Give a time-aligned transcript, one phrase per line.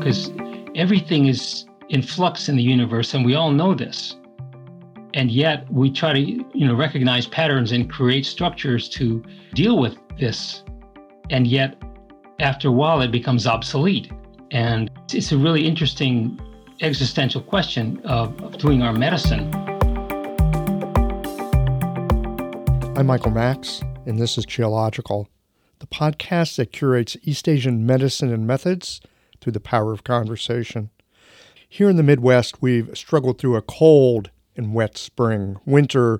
[0.00, 0.30] because
[0.74, 4.16] everything is in flux in the universe, and we all know this.
[5.12, 9.22] And yet we try to, you know, recognize patterns and create structures to
[9.54, 10.64] deal with this.
[11.28, 11.82] And yet,
[12.38, 14.10] after a while, it becomes obsolete.
[14.50, 16.40] And it's a really interesting
[16.80, 19.52] existential question of, of doing our medicine.
[22.96, 25.26] I'm Michael Max, and this is Qiological
[25.80, 29.00] the podcast that curates East Asian medicine and methods
[29.40, 30.90] through the power of conversation.
[31.68, 35.56] Here in the Midwest, we've struggled through a cold and wet spring.
[35.64, 36.18] Winter,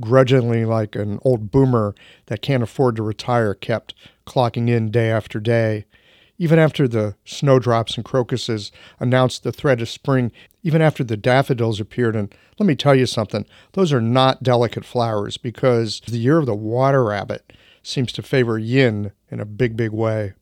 [0.00, 1.94] grudgingly like an old boomer
[2.26, 3.94] that can't afford to retire, kept
[4.26, 5.86] clocking in day after day.
[6.38, 10.32] Even after the snowdrops and crocuses announced the threat of spring,
[10.62, 14.84] even after the daffodils appeared, and let me tell you something, those are not delicate
[14.84, 19.76] flowers because the year of the water rabbit seems to favor yin in a big,
[19.76, 20.32] big way.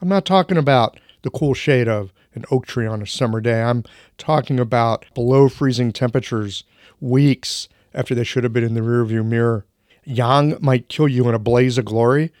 [0.00, 3.62] I'm not talking about the cool shade of an oak tree on a summer day.
[3.62, 3.84] I'm
[4.18, 6.64] talking about below freezing temperatures
[7.00, 9.66] weeks after they should have been in the rearview mirror.
[10.04, 12.32] Yang might kill you in a blaze of glory,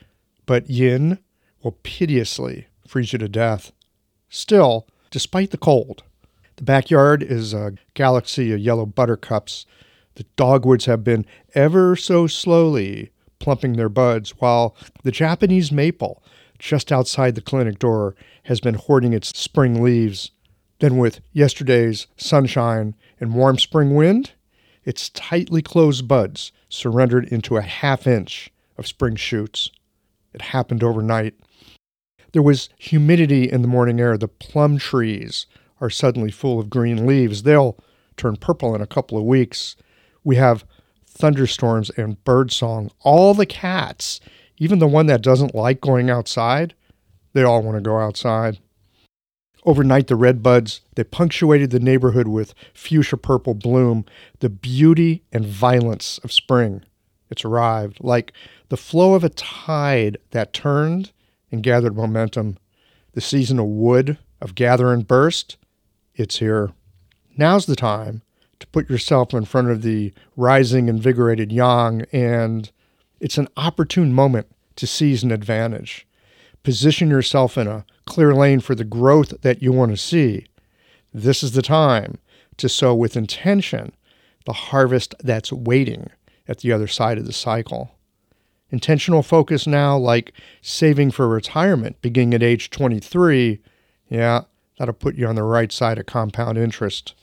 [0.46, 1.18] but yin
[1.62, 3.72] will piteously freeze you to death.
[4.28, 6.02] Still, despite the cold,
[6.56, 9.66] the backyard is a galaxy of yellow buttercups.
[10.16, 11.24] The dogwoods have been
[11.54, 16.22] ever so slowly plumping their buds, while the Japanese maple
[16.58, 18.14] just outside the clinic door
[18.44, 20.30] has been hoarding its spring leaves.
[20.80, 24.32] Then, with yesterday's sunshine and warm spring wind,
[24.84, 29.70] its tightly closed buds surrendered into a half inch of spring shoots.
[30.34, 31.34] It happened overnight.
[32.32, 34.16] There was humidity in the morning air.
[34.16, 35.46] The plum trees
[35.80, 37.42] are suddenly full of green leaves.
[37.42, 37.78] They'll
[38.16, 39.76] turn purple in a couple of weeks.
[40.24, 40.64] We have
[41.06, 42.90] thunderstorms and birdsong.
[43.00, 44.20] All the cats,
[44.56, 46.74] even the one that doesn't like going outside,
[47.32, 48.58] they all want to go outside.
[49.64, 54.04] Overnight, the red buds, they punctuated the neighborhood with fuchsia purple bloom,
[54.40, 56.82] the beauty and violence of spring.
[57.30, 58.32] It's arrived, like
[58.68, 61.12] the flow of a tide that turned
[61.50, 62.58] and gathered momentum.
[63.12, 65.58] The season of wood, of gather and burst,
[66.14, 66.72] it's here.
[67.36, 68.22] Now's the time
[68.58, 72.70] to put yourself in front of the rising, invigorated yang, and
[73.20, 74.46] it's an opportune moment
[74.76, 76.06] to seize an advantage.
[76.62, 80.46] Position yourself in a clear lane for the growth that you want to see.
[81.12, 82.18] This is the time
[82.56, 83.92] to sow with intention
[84.44, 86.10] the harvest that's waiting
[86.48, 87.92] at the other side of the cycle.
[88.70, 93.60] Intentional focus now, like saving for retirement beginning at age 23,
[94.08, 94.42] yeah,
[94.78, 97.14] that'll put you on the right side of compound interest.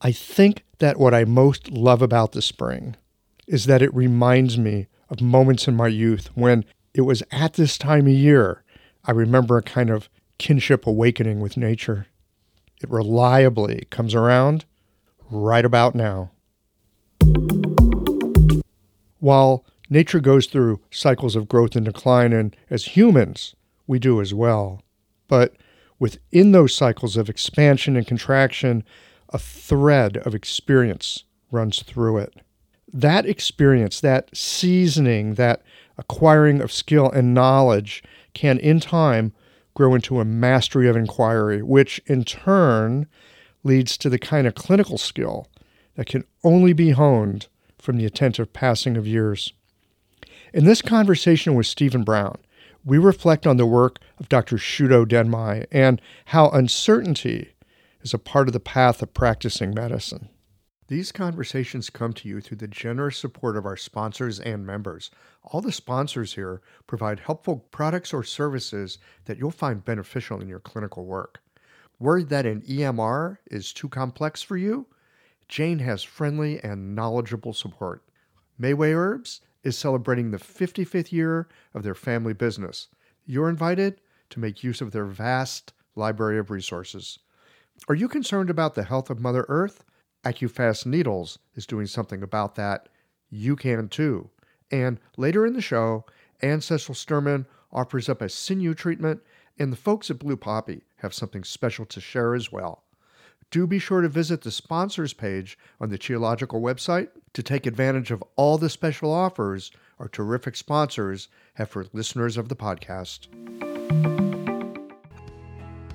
[0.00, 2.96] I think that what I most love about the spring
[3.46, 6.64] is that it reminds me of moments in my youth when
[6.94, 8.62] it was at this time of year
[9.04, 12.06] I remember a kind of kinship awakening with nature.
[12.82, 14.64] It reliably comes around
[15.30, 16.30] right about now.
[19.18, 23.54] While nature goes through cycles of growth and decline, and as humans,
[23.86, 24.82] we do as well.
[25.28, 25.54] But
[25.98, 28.84] within those cycles of expansion and contraction,
[29.30, 32.34] a thread of experience runs through it.
[32.92, 35.62] That experience, that seasoning, that
[35.98, 39.32] acquiring of skill and knowledge can, in time,
[39.74, 43.06] grow into a mastery of inquiry, which in turn
[43.62, 45.48] leads to the kind of clinical skill
[45.96, 49.52] that can only be honed from the attentive passing of years.
[50.52, 52.38] In this conversation with Stephen Brown,
[52.84, 54.56] we reflect on the work of Dr.
[54.56, 57.54] Shudo Denmei and how uncertainty
[58.02, 60.28] is a part of the path of practicing medicine.
[60.88, 65.10] These conversations come to you through the generous support of our sponsors and members.
[65.44, 70.60] All the sponsors here provide helpful products or services that you'll find beneficial in your
[70.60, 71.42] clinical work.
[71.98, 74.86] Worried that an EMR is too complex for you?
[75.48, 78.02] Jane has friendly and knowledgeable support.
[78.60, 82.88] Mayway Herbs is celebrating the 55th year of their family business.
[83.26, 87.18] You're invited to make use of their vast library of resources.
[87.88, 89.84] Are you concerned about the health of Mother Earth?
[90.24, 92.88] AccuFast Needles is doing something about that.
[93.30, 94.30] You can too.
[94.74, 96.04] And later in the show,
[96.42, 99.20] Ancestral Sturman offers up a sinew treatment,
[99.56, 102.82] and the folks at Blue Poppy have something special to share as well.
[103.52, 108.10] Do be sure to visit the sponsors page on the Qiological website to take advantage
[108.10, 113.28] of all the special offers our terrific sponsors have for listeners of the podcast.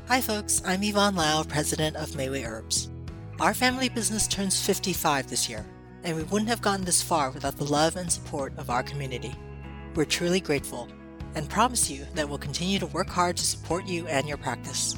[0.08, 0.62] Hi, folks.
[0.66, 2.90] I'm Yvonne Lau, president of Mayway Herbs.
[3.42, 5.66] Our family business turns 55 this year,
[6.04, 9.36] and we wouldn't have gotten this far without the love and support of our community.
[9.96, 10.88] We're truly grateful
[11.36, 14.96] and promise you that we'll continue to work hard to support you and your practice.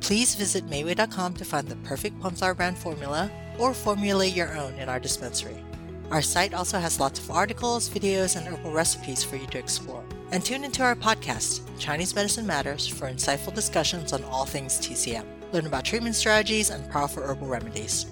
[0.00, 4.88] Please visit Mayway.com to find the perfect Flower brand formula or formulate your own in
[4.88, 5.62] our dispensary.
[6.10, 10.04] Our site also has lots of articles, videos, and herbal recipes for you to explore.
[10.30, 15.24] And tune into our podcast, Chinese Medicine Matters, for insightful discussions on all things TCM.
[15.52, 18.11] Learn about treatment strategies and powerful herbal remedies.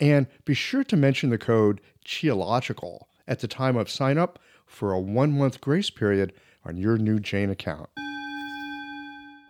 [0.00, 4.92] And be sure to mention the code QIOLOGICAL at the time of sign up for
[4.92, 6.32] a one-month grace period
[6.64, 7.90] on your new Jane account.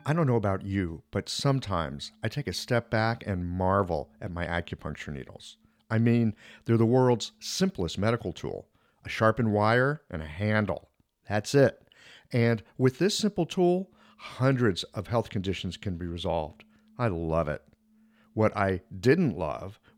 [0.06, 4.32] I don't know about you, but sometimes I take a step back and marvel at
[4.32, 5.56] my acupuncture needles.
[5.91, 8.67] I mean, they're the world's simplest medical tool
[9.03, 10.91] a sharpened wire and a handle.
[11.26, 11.81] That's it.
[12.32, 16.64] And with this simple tool, hundreds of health conditions can be resolved.
[16.99, 17.62] I love it.
[18.35, 19.80] What I didn't love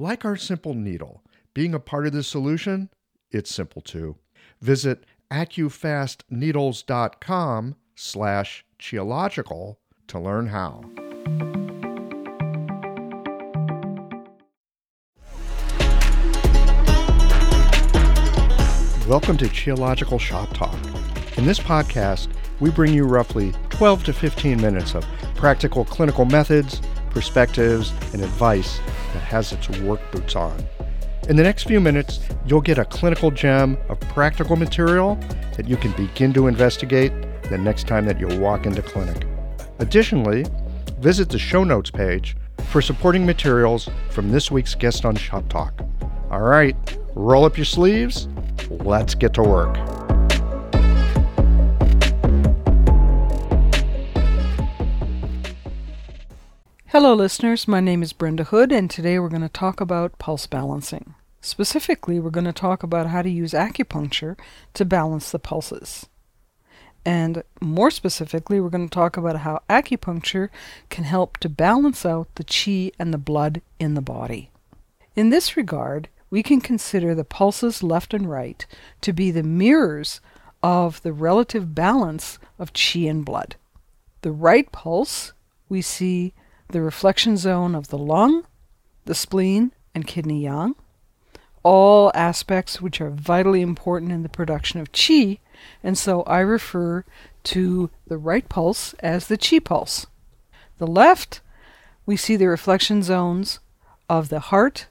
[0.00, 1.24] Like our simple needle,
[1.54, 2.88] being a part of the solution,
[3.32, 4.14] it's simple too.
[4.60, 10.84] Visit accufastneedles.com slash qiological to learn how.
[19.08, 20.78] Welcome to Qiological Shop Talk.
[21.36, 22.28] In this podcast,
[22.60, 25.04] we bring you roughly 12 to 15 minutes of
[25.34, 28.78] practical clinical methods, perspectives, and advice
[29.12, 30.56] that has its work boots on.
[31.28, 35.18] In the next few minutes, you'll get a clinical gem of practical material
[35.56, 37.12] that you can begin to investigate
[37.50, 39.26] the next time that you walk into clinic.
[39.78, 40.46] Additionally,
[41.00, 42.36] visit the show notes page
[42.70, 45.80] for supporting materials from this week's guest on Shop Talk.
[46.30, 46.76] All right,
[47.14, 48.28] roll up your sleeves
[48.70, 49.97] Let's get to work.
[56.92, 57.68] Hello, listeners.
[57.68, 61.14] My name is Brenda Hood, and today we're going to talk about pulse balancing.
[61.42, 64.38] Specifically, we're going to talk about how to use acupuncture
[64.72, 66.06] to balance the pulses.
[67.04, 70.48] And more specifically, we're going to talk about how acupuncture
[70.88, 74.50] can help to balance out the qi and the blood in the body.
[75.14, 78.64] In this regard, we can consider the pulses left and right
[79.02, 80.22] to be the mirrors
[80.62, 83.56] of the relative balance of qi and blood.
[84.22, 85.34] The right pulse,
[85.68, 86.32] we see
[86.68, 88.44] the reflection zone of the lung,
[89.04, 90.74] the spleen, and kidney yang,
[91.62, 95.38] all aspects which are vitally important in the production of qi,
[95.82, 97.04] and so I refer
[97.44, 100.06] to the right pulse as the qi pulse.
[100.78, 101.40] The left,
[102.06, 103.60] we see the reflection zones
[104.08, 104.86] of the heart,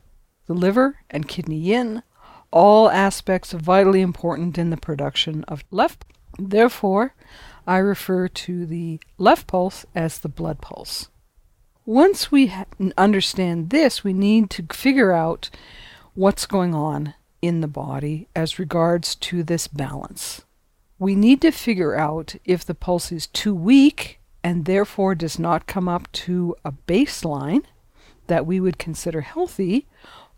[0.48, 2.03] the liver, and kidney yin,
[2.51, 6.05] all aspects vitally important in the production of left.
[6.39, 7.13] Therefore,
[7.65, 11.10] I refer to the left pulse as the blood pulse.
[11.88, 12.65] Once we ha-
[12.98, 15.50] understand this, we need to figure out
[16.15, 20.44] what's going on in the body as regards to this balance.
[21.00, 25.65] We need to figure out if the pulse is too weak and therefore does not
[25.65, 27.63] come up to a baseline
[28.27, 29.88] that we would consider healthy,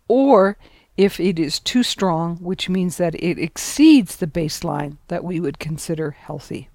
[0.06, 0.56] or
[0.96, 5.58] if it is too strong, which means that it exceeds the baseline that we would
[5.58, 6.69] consider healthy.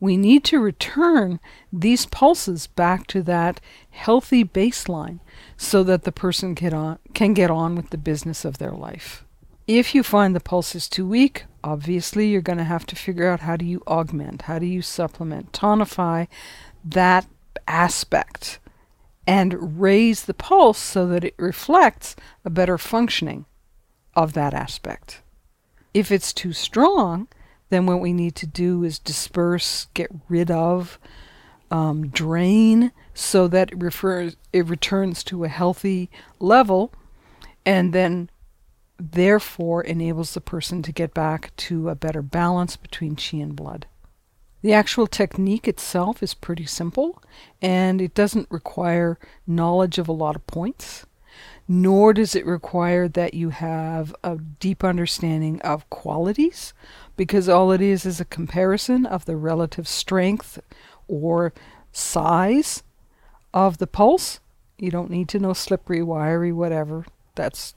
[0.00, 1.40] We need to return
[1.72, 5.20] these pulses back to that healthy baseline
[5.56, 9.24] so that the person can, on, can get on with the business of their life.
[9.66, 13.28] If you find the pulse is too weak, obviously you're going to have to figure
[13.28, 16.28] out how do you augment, how do you supplement, tonify
[16.84, 17.26] that
[17.66, 18.60] aspect
[19.26, 23.44] and raise the pulse so that it reflects a better functioning
[24.14, 25.20] of that aspect.
[25.92, 27.28] If it's too strong,
[27.70, 30.98] then what we need to do is disperse, get rid of,
[31.70, 36.92] um, drain, so that it, refers, it returns to a healthy level,
[37.66, 38.30] and then
[38.98, 43.86] therefore enables the person to get back to a better balance between chi and blood.
[44.62, 47.22] The actual technique itself is pretty simple,
[47.62, 51.06] and it doesn't require knowledge of a lot of points
[51.68, 56.72] nor does it require that you have a deep understanding of qualities,
[57.18, 60.60] because all it is is a comparison of the relative strength
[61.08, 61.52] or
[61.90, 62.84] size
[63.52, 64.38] of the pulse.
[64.78, 67.04] You don't need to know slippery, wiry, whatever.
[67.34, 67.74] That's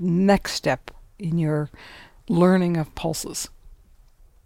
[0.00, 1.68] next step in your
[2.30, 3.50] learning of pulses.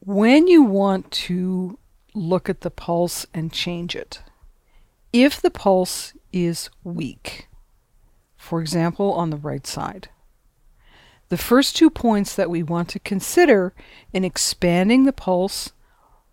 [0.01, 1.79] When you want to
[2.15, 4.23] look at the pulse and change it,
[5.13, 7.47] if the pulse is weak,
[8.37, 10.09] for example, on the right side.
[11.33, 13.73] The first two points that we want to consider
[14.13, 15.73] in expanding the pulse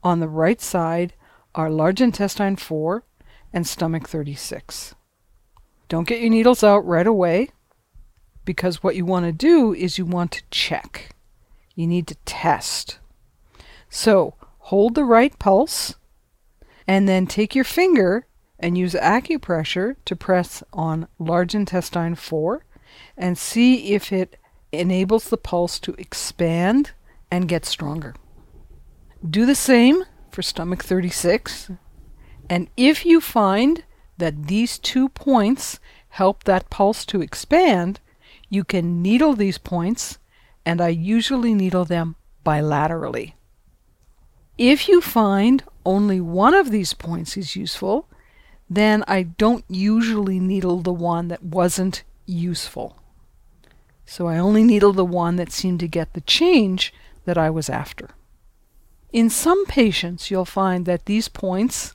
[0.04, 1.14] on the right side
[1.56, 3.06] are large intestine 4
[3.54, 4.96] and stomach 36.
[5.88, 7.48] Don't get your needles out right away
[8.44, 11.16] because what you want to do is you want to check.
[11.76, 13.00] You need to test.
[13.90, 15.96] So hold the right pulse
[16.86, 18.28] and then take your finger
[18.60, 22.66] and use acupressure to press on large intestine 4
[23.16, 24.36] and see if it
[24.72, 26.92] enables the pulse to expand
[27.32, 28.16] and get stronger.
[29.28, 31.72] Do the same for stomach 36.
[32.50, 33.84] And if you find
[34.18, 38.00] that these two points help that pulse to expand,
[38.50, 40.18] you can needle these points,
[40.66, 43.34] and I usually needle them bilaterally.
[44.58, 48.08] If you find only one of these points is useful,
[48.70, 52.98] then I don't usually needle the one that wasn't useful.
[54.10, 56.92] So I only needle the one that seemed to get the change
[57.26, 58.10] that I was after.
[59.14, 61.94] In some patients, you'll find that these points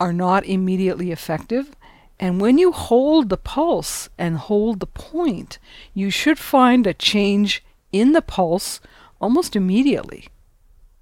[0.00, 1.76] are not immediately effective,
[2.18, 5.60] and when you hold the pulse and hold the point,
[5.94, 8.80] you should find a change in the pulse
[9.20, 10.26] almost immediately.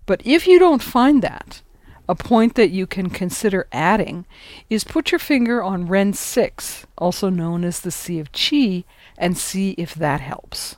[0.05, 1.63] But if you don't find that,
[2.07, 4.27] a point that you can consider adding
[4.69, 8.85] is put your finger on Ren 6, also known as the Sea of Qi,
[9.19, 10.77] and see if that helps.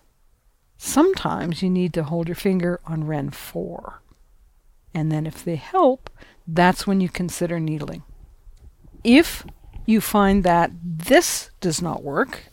[0.77, 4.03] Sometimes you need to hold your finger on Ren 4.
[4.95, 6.11] And then if they help,
[6.47, 8.03] that's when you consider needling.
[9.03, 9.45] If
[9.87, 12.45] you find that this does not work,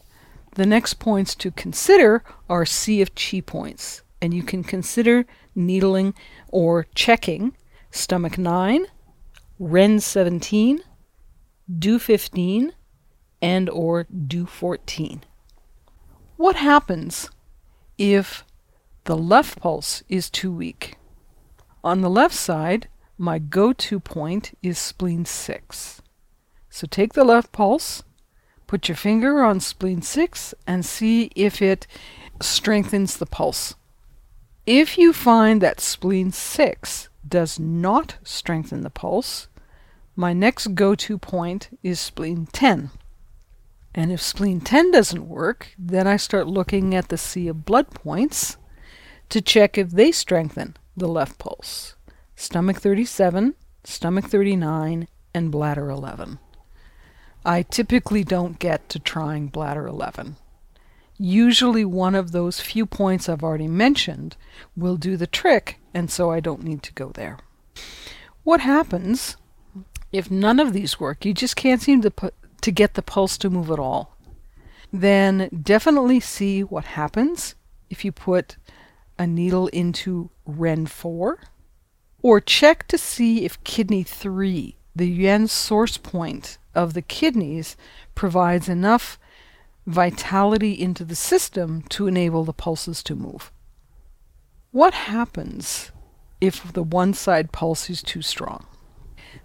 [0.55, 6.13] the next points to consider are Sea of Qi points, and you can consider needling
[6.49, 7.55] or checking
[7.91, 8.85] stomach 9,
[9.59, 10.79] Ren 17,
[11.79, 12.73] Du 15,
[13.41, 15.23] and or Du 14.
[16.41, 17.29] What happens
[17.99, 18.43] if
[19.03, 20.97] the left pulse is too weak?
[21.83, 26.01] On the left side, my go-to point is spleen 6.
[26.67, 28.01] So take the left pulse,
[28.65, 31.85] put your finger on spleen 6 and see if it
[32.41, 33.75] strengthens the pulse.
[34.65, 39.47] If you find that spleen 6 does not strengthen the pulse,
[40.15, 42.89] my next go to point is spleen 10.
[43.93, 47.91] And if spleen 10 doesn't work, then I start looking at the sea of blood
[47.91, 48.57] points
[49.29, 51.95] to check if they strengthen the left pulse.
[52.35, 56.39] Stomach 37, stomach 39, and bladder 11.
[57.45, 60.35] I typically don't get to trying bladder 11.
[61.17, 64.37] Usually, one of those few points I've already mentioned
[64.75, 67.37] will do the trick, and so I don't need to go there.
[68.43, 69.37] What happens
[70.11, 71.23] if none of these work?
[71.25, 74.17] You just can't seem to put, to get the pulse to move at all.
[74.93, 77.55] Then definitely see what happens
[77.89, 78.57] if you put
[79.17, 81.39] a needle into Ren 4,
[82.21, 87.75] or check to see if kidney 3, the yuan source point of the kidneys,
[88.15, 89.19] provides enough
[89.87, 93.51] vitality into the system to enable the pulses to move.
[94.71, 95.91] What happens
[96.39, 98.65] if the one side pulse is too strong?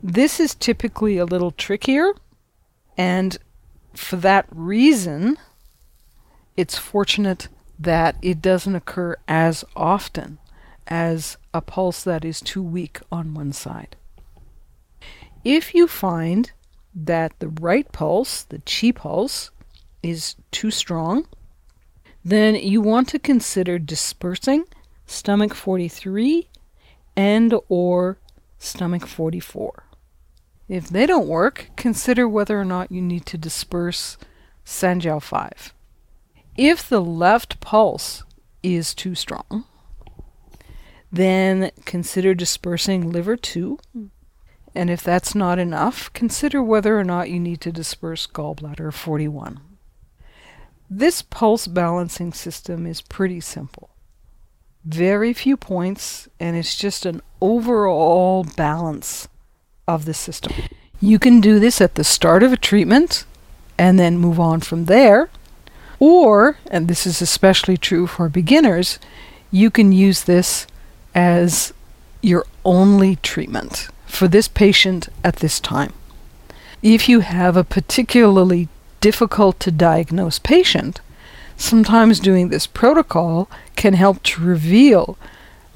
[0.03, 2.13] This is typically a little trickier,
[2.97, 3.39] and
[3.95, 5.39] for that reason,
[6.57, 7.49] it's fortunate
[7.79, 10.39] that it doesn't occur as often
[10.87, 13.97] as a pulse that is too weak on one side.
[15.45, 16.51] If you find
[16.95, 19.51] that the right pulse, the chi pulse,
[20.03, 21.27] is too strong,
[22.25, 24.65] then you want to consider dispersing
[25.07, 26.49] stomach 43
[27.17, 28.19] and or
[28.59, 29.86] stomach 44.
[30.69, 34.17] If they don't work, consider whether or not you need to disperse
[34.65, 35.73] Sanjiao 5.
[36.57, 38.25] If the left pulse
[38.63, 39.65] is too strong,
[41.13, 43.79] then consider dispersing liver 2.
[44.75, 49.61] And if that's not enough, consider whether or not you need to disperse gallbladder 41.
[50.91, 53.91] This pulse balancing system is pretty simple.
[54.85, 59.29] Very few points, and it's just an overall balance
[59.87, 60.53] of the system.
[61.01, 63.25] You can do this at the start of a treatment
[63.79, 65.29] and then move on from there.
[65.99, 68.99] Or, and this is especially true for beginners,
[69.51, 70.67] you can use this
[71.15, 71.73] as
[72.23, 75.93] your only treatment for this patient at this time.
[76.83, 78.69] If you have a particularly
[79.01, 81.01] difficult to diagnose patient,
[81.57, 85.17] sometimes doing this protocol can help to reveal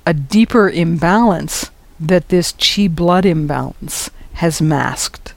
[0.04, 1.69] a deeper imbalance
[2.00, 5.34] that this chi blood imbalance has masked.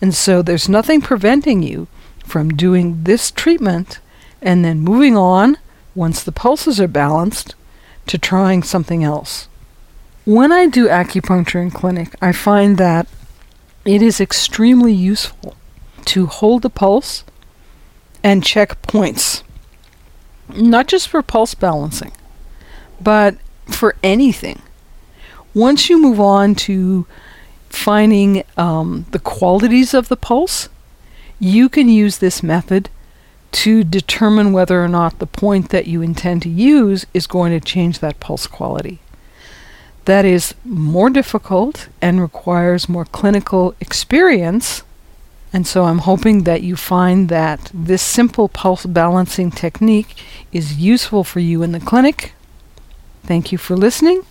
[0.00, 1.86] And so there's nothing preventing you
[2.24, 4.00] from doing this treatment
[4.40, 5.58] and then moving on
[5.94, 7.54] once the pulses are balanced
[8.08, 9.48] to trying something else.
[10.24, 13.06] When I do acupuncture in clinic, I find that
[13.84, 15.56] it is extremely useful
[16.06, 17.24] to hold the pulse
[18.22, 19.42] and check points.
[20.48, 22.12] Not just for pulse balancing,
[23.00, 24.62] but for anything.
[25.54, 27.06] Once you move on to
[27.68, 30.68] finding um, the qualities of the pulse,
[31.38, 32.88] you can use this method
[33.50, 37.60] to determine whether or not the point that you intend to use is going to
[37.60, 38.98] change that pulse quality.
[40.06, 44.82] That is more difficult and requires more clinical experience.
[45.52, 50.16] And so I'm hoping that you find that this simple pulse balancing technique
[50.50, 52.32] is useful for you in the clinic.
[53.24, 54.22] Thank you for listening.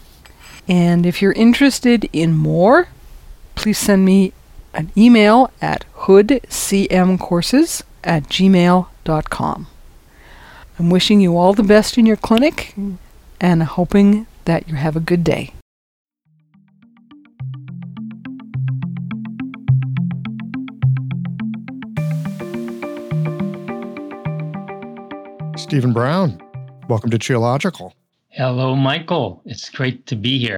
[0.72, 2.88] And if you're interested in more,
[3.56, 4.32] please send me
[4.74, 9.68] an email at hoodcmcourses at gmail.com.
[10.80, 12.74] I'm wishing you all the best in your clinic
[13.42, 15.54] and hoping that you have a good day.
[25.58, 26.42] Stephen Brown,
[26.88, 27.92] welcome to Qiological.
[28.34, 29.42] Hello, Michael.
[29.46, 30.58] It's great to be here.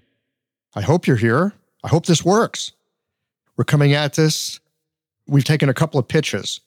[0.75, 1.53] I hope you're here.
[1.83, 2.71] I hope this works.
[3.57, 4.59] We're coming at this.
[5.27, 6.61] We've taken a couple of pitches.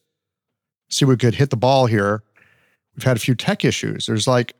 [0.88, 2.22] See, we could hit the ball here.
[2.96, 4.06] We've had a few tech issues.
[4.06, 4.54] There's like,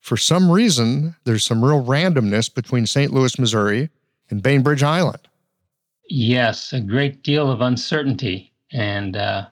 [0.00, 3.12] for some reason, there's some real randomness between St.
[3.12, 3.90] Louis, Missouri
[4.30, 5.28] and Bainbridge Island.
[6.08, 8.52] Yes, a great deal of uncertainty.
[8.72, 9.48] And uh,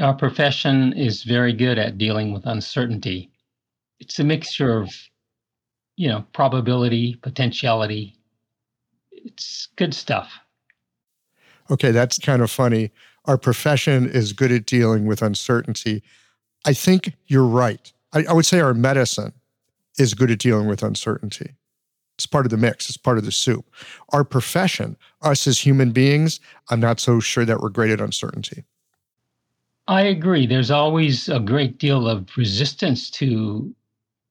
[0.00, 3.30] our profession is very good at dealing with uncertainty.
[4.00, 4.92] It's a mixture of,
[5.98, 8.16] you know, probability, potentiality.
[9.10, 10.32] It's good stuff.
[11.72, 12.92] Okay, that's kind of funny.
[13.24, 16.04] Our profession is good at dealing with uncertainty.
[16.64, 17.92] I think you're right.
[18.12, 19.32] I, I would say our medicine
[19.98, 21.56] is good at dealing with uncertainty.
[22.14, 23.66] It's part of the mix, it's part of the soup.
[24.10, 26.38] Our profession, us as human beings,
[26.70, 28.64] I'm not so sure that we're great at uncertainty.
[29.88, 30.46] I agree.
[30.46, 33.74] There's always a great deal of resistance to,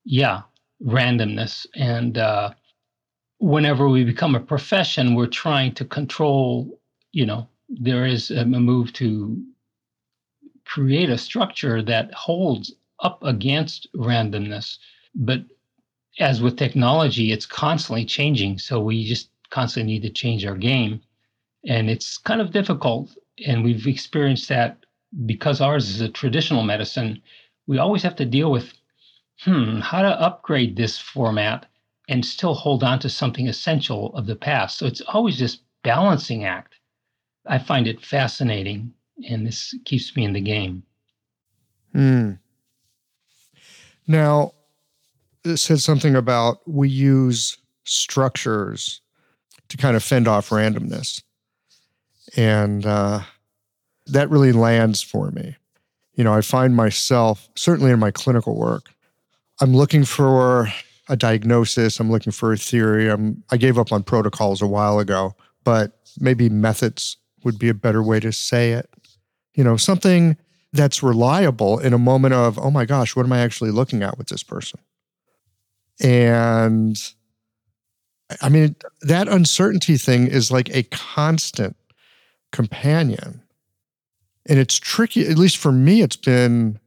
[0.06, 0.41] yeah,
[0.83, 1.65] randomness.
[1.75, 2.51] And uh,
[3.39, 6.79] whenever we become a profession, we're trying to control
[7.17, 9.43] you know, there is a move to
[10.65, 14.77] create a structure that holds up against randomness.
[15.15, 15.41] But
[16.19, 18.59] as with technology, it's constantly changing.
[18.59, 21.01] So we just constantly need to change our game.
[21.67, 23.17] And it's kind of difficult.
[23.47, 24.77] And we've experienced that
[25.25, 27.21] because ours is a traditional medicine.
[27.65, 28.73] We always have to deal with,
[29.41, 31.65] hmm, how to upgrade this format
[32.10, 34.78] and still hold on to something essential of the past.
[34.78, 36.76] So it's always this balancing act.
[37.45, 38.93] I find it fascinating,
[39.30, 40.84] and this keeps me in the game.
[41.93, 42.34] Hmm.
[44.08, 44.54] Now,
[45.43, 49.02] it said something about we use structures
[49.69, 51.21] to kind of fend off randomness.
[52.36, 53.21] And uh,
[54.08, 55.56] that really lands for me.
[56.15, 58.89] You know, I find myself, certainly in my clinical work,
[59.60, 60.67] I'm looking for
[61.10, 63.10] a diagnosis, I'm looking for a theory.
[63.10, 67.74] I'm, I gave up on protocols a while ago, but maybe methods would be a
[67.74, 68.89] better way to say it.
[69.54, 70.38] You know, something
[70.74, 74.17] that's reliable in a moment of, oh my gosh, what am I actually looking at
[74.17, 74.80] with this person?
[76.00, 76.98] And
[78.41, 81.76] I mean, that uncertainty thing is like a constant
[82.52, 83.41] companion.
[84.46, 86.80] And it's tricky, at least for me, it's been,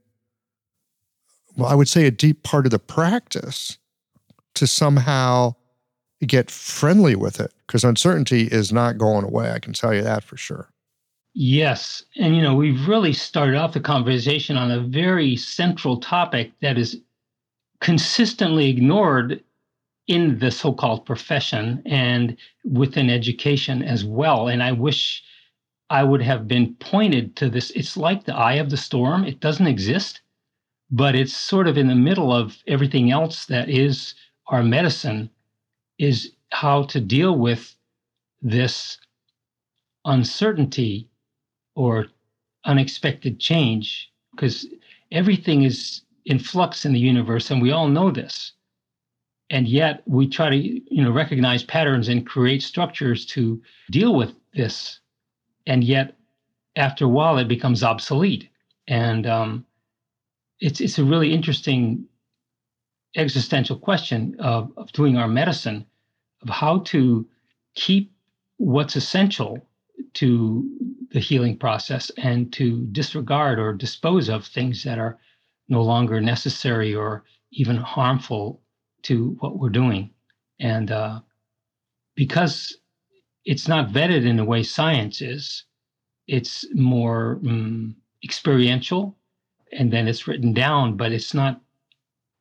[1.61, 3.79] well, I would say a deep part of the practice
[4.55, 5.55] to somehow
[6.27, 9.53] get friendly with it because uncertainty is not going away.
[9.53, 10.69] I can tell you that for sure.
[11.35, 12.05] Yes.
[12.17, 16.77] And, you know, we've really started off the conversation on a very central topic that
[16.77, 17.01] is
[17.81, 19.43] consistently ignored
[20.09, 24.49] in the so called profession and within education as well.
[24.49, 25.23] And I wish
[25.89, 27.71] I would have been pointed to this.
[27.71, 30.21] It's like the eye of the storm, it doesn't exist,
[30.91, 34.15] but it's sort of in the middle of everything else that is
[34.49, 35.31] our medicine,
[35.99, 37.77] is how to deal with
[38.43, 38.99] this
[40.05, 41.09] uncertainty
[41.75, 42.07] or
[42.65, 44.67] unexpected change because
[45.13, 48.53] everything is in flux in the universe and we all know this.
[49.51, 54.35] And yet we try to you know recognize patterns and create structures to deal with
[54.55, 55.01] this.
[55.67, 56.17] And yet
[56.77, 58.49] after a while it becomes obsolete.
[58.89, 59.67] And um,
[60.61, 62.07] it's it's a really interesting
[63.17, 65.85] existential question of, of doing our medicine
[66.43, 67.27] of how to
[67.75, 68.13] keep
[68.59, 69.59] what's essential
[70.15, 70.69] to
[71.13, 75.19] the healing process and to disregard or dispose of things that are
[75.69, 78.61] no longer necessary or even harmful
[79.03, 80.11] to what we're doing.
[80.61, 81.21] And uh,
[82.15, 82.77] because
[83.45, 85.65] it's not vetted in the way science is,
[86.27, 89.17] it's more um, experiential
[89.73, 91.61] and then it's written down, but it's not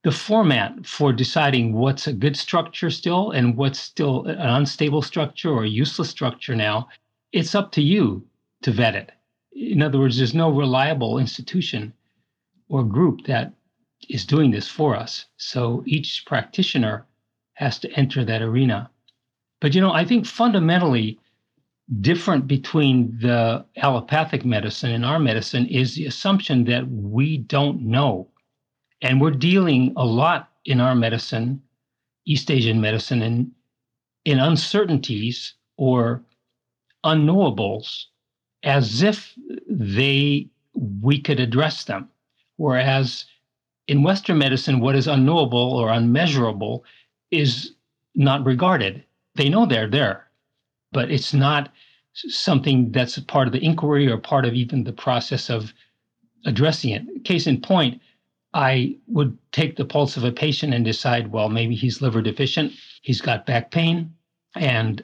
[0.04, 5.50] the format for deciding what's a good structure still and what's still an unstable structure
[5.50, 6.88] or a useless structure now.
[7.32, 8.26] It's up to you
[8.62, 9.12] to vet it.
[9.52, 11.94] In other words, there's no reliable institution
[12.70, 13.54] or group that
[14.10, 15.26] is doing this for us.
[15.38, 17.06] So each practitioner
[17.54, 18.90] has to enter that arena.
[19.60, 21.20] But you know, I think fundamentally
[22.02, 28.28] different between the allopathic medicine and our medicine is the assumption that we don't know.
[29.02, 31.62] And we're dealing a lot in our medicine,
[32.26, 33.52] East Asian medicine, in,
[34.26, 36.22] in uncertainties or
[37.04, 38.06] unknowables
[38.64, 39.34] as if
[39.68, 42.10] they we could address them.
[42.58, 43.26] Whereas
[43.88, 46.84] in Western medicine, what is unknowable or unmeasurable
[47.32, 47.74] is
[48.16, 49.04] not regarded.
[49.36, 50.29] They know they're there,
[50.92, 51.72] but it's not
[52.14, 55.74] something that's part of the inquiry or part of even the process of
[56.46, 57.24] addressing it.
[57.24, 58.02] Case in point,
[58.54, 62.74] I would take the pulse of a patient and decide, well, maybe he's liver deficient,
[63.02, 64.14] he's got back pain,
[64.56, 65.04] and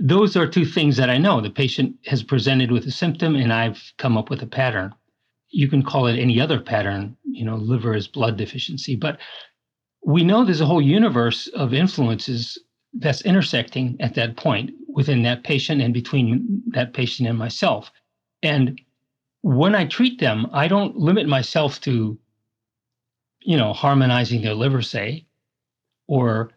[0.00, 1.40] those are two things that I know.
[1.40, 4.94] The patient has presented with a symptom, and I've come up with a pattern.
[5.50, 8.96] You can call it any other pattern, you know, liver is blood deficiency.
[8.96, 9.18] But
[10.04, 12.58] we know there's a whole universe of influences
[12.94, 17.90] that's intersecting at that point within that patient and between that patient and myself.
[18.42, 18.80] And
[19.42, 22.18] when I treat them, I don't limit myself to,
[23.40, 25.26] you know, harmonizing their liver, say,
[26.06, 26.50] or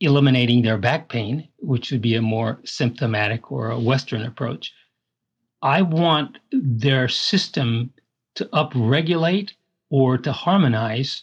[0.00, 4.72] eliminating their back pain, which would be a more symptomatic or a Western approach.
[5.62, 7.92] I want their system
[8.36, 9.52] to upregulate
[9.90, 11.22] or to harmonize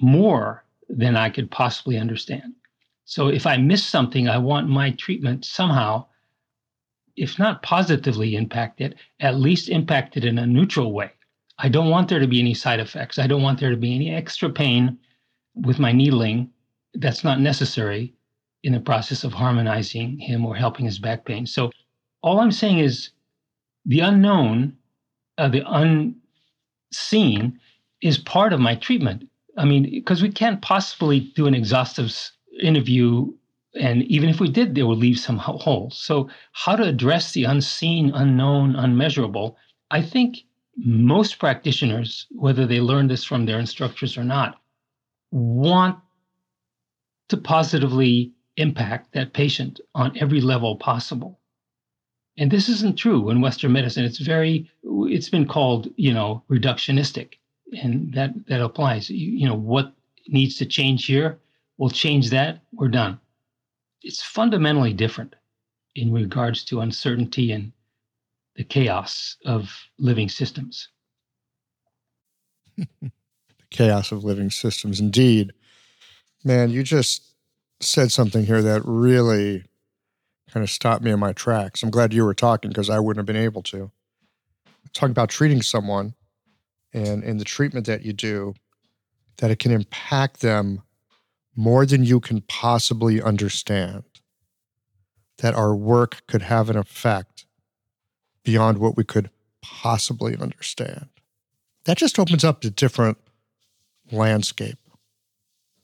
[0.00, 2.54] more than I could possibly understand.
[3.10, 6.06] So if I miss something, I want my treatment somehow,
[7.16, 11.10] if not positively impacted, at least impacted in a neutral way.
[11.58, 13.18] I don't want there to be any side effects.
[13.18, 14.96] I don't want there to be any extra pain
[15.56, 16.50] with my needling
[16.94, 18.14] that's not necessary
[18.62, 21.46] in the process of harmonizing him or helping his back pain.
[21.46, 21.72] So
[22.22, 23.10] all I'm saying is
[23.86, 24.76] the unknown,
[25.36, 27.58] uh, the unseen
[28.02, 29.28] is part of my treatment.
[29.58, 32.12] I mean, because we can't possibly do an exhaustive
[32.60, 33.32] interview.
[33.80, 35.96] And even if we did, they would leave some holes.
[35.96, 39.56] So, how to address the unseen, unknown, unmeasurable?
[39.90, 40.44] I think
[40.76, 44.60] most practitioners, whether they learn this from their instructors or not,
[45.30, 45.98] want
[47.28, 51.38] to positively impact that patient on every level possible.
[52.36, 54.04] And this isn't true in Western medicine.
[54.04, 57.34] It's very, it's been called, you know, reductionistic.
[57.80, 59.10] And that, that applies.
[59.10, 59.92] You, you know, what
[60.28, 61.38] needs to change here,
[61.80, 63.18] we'll change that, we're done.
[64.02, 65.34] It's fundamentally different
[65.96, 67.72] in regards to uncertainty and
[68.54, 70.88] the chaos of living systems.
[72.76, 73.10] the
[73.70, 75.52] chaos of living systems, indeed.
[76.44, 77.34] Man, you just
[77.80, 79.64] said something here that really
[80.50, 81.82] kind of stopped me in my tracks.
[81.82, 83.90] I'm glad you were talking because I wouldn't have been able to.
[84.92, 86.14] Talking about treating someone
[86.92, 88.52] and in the treatment that you do,
[89.38, 90.82] that it can impact them
[91.56, 94.04] more than you can possibly understand.
[95.38, 97.46] That our work could have an effect
[98.44, 99.30] beyond what we could
[99.62, 101.08] possibly understand.
[101.84, 103.18] That just opens up a different
[104.12, 104.78] landscape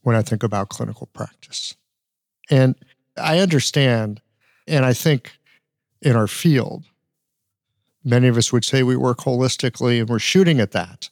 [0.02, 1.74] when I think about clinical practice.
[2.50, 2.76] And
[3.16, 4.20] I understand,
[4.66, 5.32] and I think
[6.02, 6.84] in our field,
[8.04, 11.10] many of us would say we work holistically and we're shooting at that.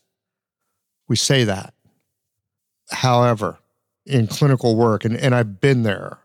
[1.08, 1.74] We say that.
[2.90, 3.58] However,
[4.06, 6.18] in clinical work, and, and I've been there,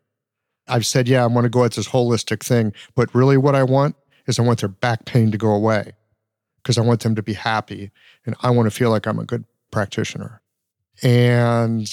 [0.67, 3.63] I've said, yeah, I want to go at this holistic thing, but really what I
[3.63, 3.95] want
[4.27, 5.93] is I want their back pain to go away
[6.61, 7.91] because I want them to be happy
[8.25, 10.41] and I want to feel like I'm a good practitioner.
[11.01, 11.89] And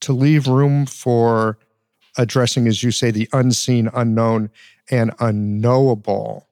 [0.00, 1.58] to leave room for
[2.18, 4.50] addressing, as you say, the unseen, unknown,
[4.90, 6.48] and unknowable.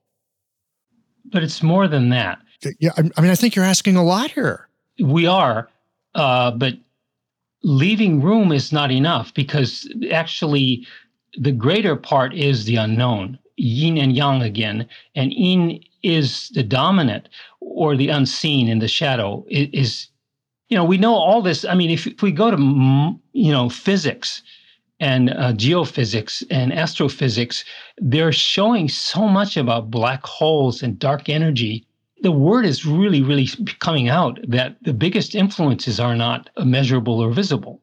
[1.26, 2.38] But it's more than that.
[2.78, 4.68] Yeah, I, I mean, I think you're asking a lot here.
[5.02, 5.68] We are,
[6.14, 6.74] uh, but
[7.62, 10.86] leaving room is not enough because actually
[11.38, 17.28] the greater part is the unknown, yin and yang again, and yin is the dominant
[17.60, 19.44] or the unseen in the shadow.
[19.48, 20.08] Is
[20.68, 21.64] you know we know all this.
[21.64, 22.56] I mean if, if we go to
[23.32, 24.42] you know physics
[25.00, 27.64] and uh, geophysics and astrophysics
[27.98, 31.86] they're showing so much about black holes and dark energy
[32.22, 37.30] the word is really really coming out that the biggest influences are not measurable or
[37.30, 37.80] visible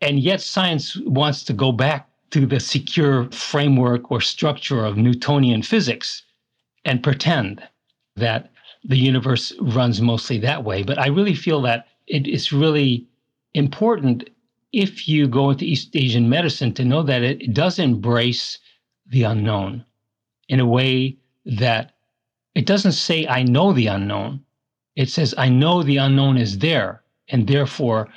[0.00, 5.62] and yet science wants to go back to the secure framework or structure of newtonian
[5.62, 6.22] physics
[6.84, 7.62] and pretend
[8.16, 8.50] that
[8.84, 10.82] the universe runs mostly that way.
[10.82, 13.06] But I really feel that it is really
[13.54, 14.30] important
[14.72, 18.58] if you go into East Asian medicine to know that it does embrace
[19.06, 19.84] the unknown
[20.48, 21.95] in a way that
[22.56, 24.40] it doesn't say, I know the unknown.
[24.96, 27.02] It says, I know the unknown is there.
[27.28, 28.08] And therefore,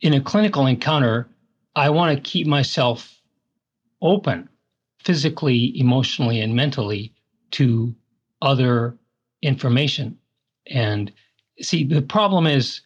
[0.00, 1.28] in a clinical encounter,
[1.74, 3.20] I want to keep myself
[4.00, 4.48] open
[5.02, 7.12] physically, emotionally, and mentally
[7.52, 7.92] to
[8.40, 8.96] other
[9.42, 10.16] information.
[10.68, 11.10] And
[11.60, 12.82] see, the problem is,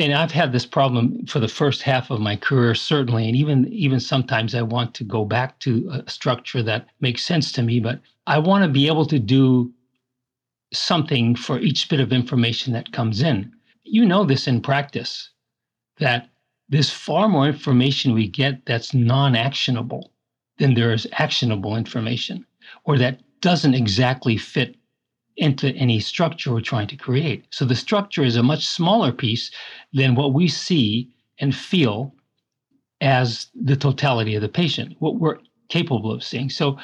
[0.00, 3.72] and I've had this problem for the first half of my career, certainly, and even
[3.72, 7.78] even sometimes I want to go back to a structure that makes sense to me,
[7.78, 9.72] but I want to be able to do
[10.76, 13.52] something for each bit of information that comes in.
[13.84, 15.30] You know this in practice
[15.98, 16.28] that
[16.68, 20.12] there's far more information we get that's non-actionable
[20.58, 22.46] than there is actionable information
[22.84, 24.76] or that doesn't exactly fit
[25.36, 27.44] into any structure we're trying to create.
[27.50, 29.50] So the structure is a much smaller piece
[29.92, 32.14] than what we see and feel
[33.00, 36.48] as the totality of the patient, what we're capable of seeing.
[36.48, 36.78] So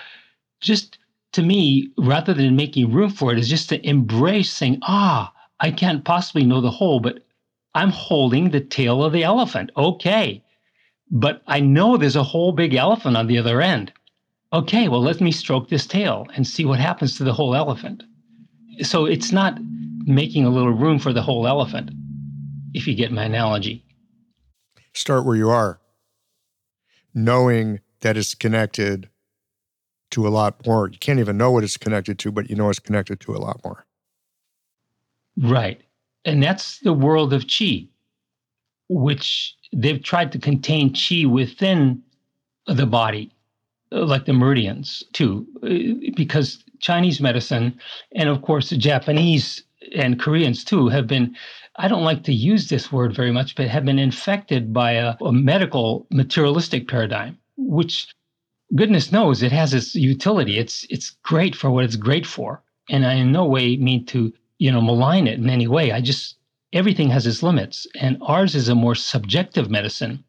[0.60, 0.98] just
[1.32, 5.70] to me, rather than making room for it, is just to embrace saying, ah, I
[5.70, 7.24] can't possibly know the whole, but
[7.74, 9.70] I'm holding the tail of the elephant.
[9.76, 10.42] Okay.
[11.10, 13.92] But I know there's a whole big elephant on the other end.
[14.52, 18.02] Okay, well, let me stroke this tail and see what happens to the whole elephant
[18.82, 19.58] so it's not
[20.06, 21.90] making a little room for the whole elephant,
[22.74, 23.84] if you get my analogy.
[24.92, 25.80] Start where you are,
[27.14, 29.08] knowing that it's connected
[30.10, 30.88] to a lot more.
[30.88, 33.38] You can't even know what it's connected to, but you know it's connected to a
[33.38, 33.86] lot more.
[35.36, 35.80] Right.
[36.24, 37.88] And that's the world of chi,
[38.88, 42.02] which they've tried to contain chi within
[42.66, 43.32] the body,
[43.92, 47.78] uh, like the meridians, too, uh, because Chinese medicine,
[48.14, 49.62] and of course, the Japanese
[49.94, 51.34] and Koreans too, have been,
[51.76, 55.16] I don't like to use this word very much, but have been infected by a,
[55.22, 58.08] a medical materialistic paradigm, which
[58.74, 60.58] goodness knows it has its utility.
[60.58, 62.62] It's it's great for what it's great for.
[62.88, 65.92] And I in no way mean to, you know, malign it in any way.
[65.92, 66.36] I just
[66.72, 67.86] everything has its limits.
[67.98, 70.24] And ours is a more subjective medicine.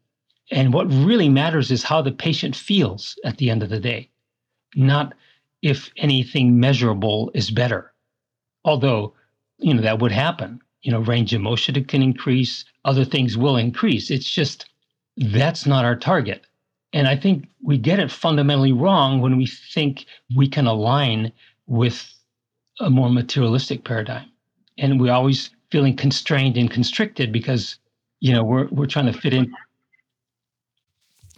[0.50, 4.10] And what really matters is how the patient feels at the end of the day,
[4.74, 5.14] not
[5.62, 7.92] if anything measurable is better.
[8.64, 9.14] Although,
[9.58, 10.60] you know, that would happen.
[10.82, 14.10] You know, range of motion can increase, other things will increase.
[14.10, 14.68] It's just
[15.16, 16.44] that's not our target.
[16.92, 21.32] And I think we get it fundamentally wrong when we think we can align
[21.66, 22.12] with
[22.80, 24.28] a more materialistic paradigm.
[24.78, 27.78] And we're always feeling constrained and constricted because,
[28.20, 29.52] you know, we're we're trying to fit in.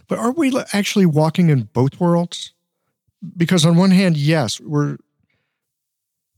[0.08, 2.54] But are we actually walking in both worlds?
[3.36, 4.96] because on one hand, yes, we're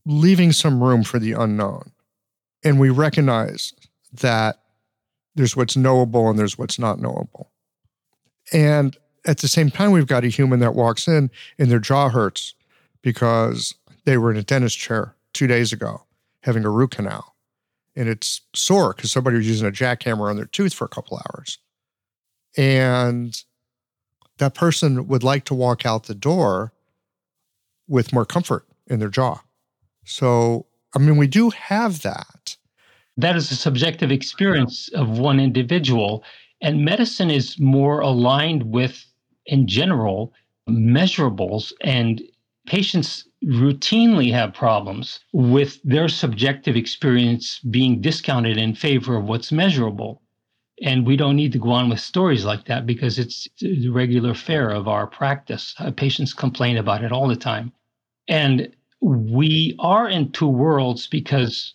[0.05, 1.93] leaving some room for the unknown.
[2.65, 3.73] And we recognize
[4.13, 4.61] that
[5.35, 7.51] there's what's knowable and there's what's not knowable.
[8.53, 12.09] And at the same time, we've got a human that walks in and their jaw
[12.09, 12.55] hurts
[13.03, 16.03] because they were in a dentist chair two days ago
[16.43, 17.35] having a root canal.
[17.97, 21.19] and it's sore because somebody was using a jackhammer on their tooth for a couple
[21.19, 21.59] hours.
[22.57, 23.43] And
[24.39, 26.73] that person would like to walk out the door
[27.89, 29.41] with more comfort in their jaw.
[30.05, 32.57] So, I mean, we do have that.
[33.17, 36.23] That is a subjective experience of one individual.
[36.61, 39.05] And medicine is more aligned with,
[39.47, 40.33] in general,
[40.69, 41.73] measurables.
[41.83, 42.23] And
[42.67, 50.23] patients routinely have problems with their subjective experience being discounted in favor of what's measurable.
[50.83, 54.35] And we don't need to go on with stories like that because it's the regular
[54.35, 55.75] fare of our practice.
[55.79, 57.73] Uh, patients complain about it all the time.
[58.29, 61.75] And we are in two worlds because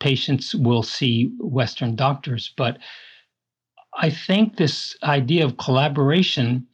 [0.00, 2.52] patients will see Western doctors.
[2.56, 2.78] But
[3.94, 6.66] I think this idea of collaboration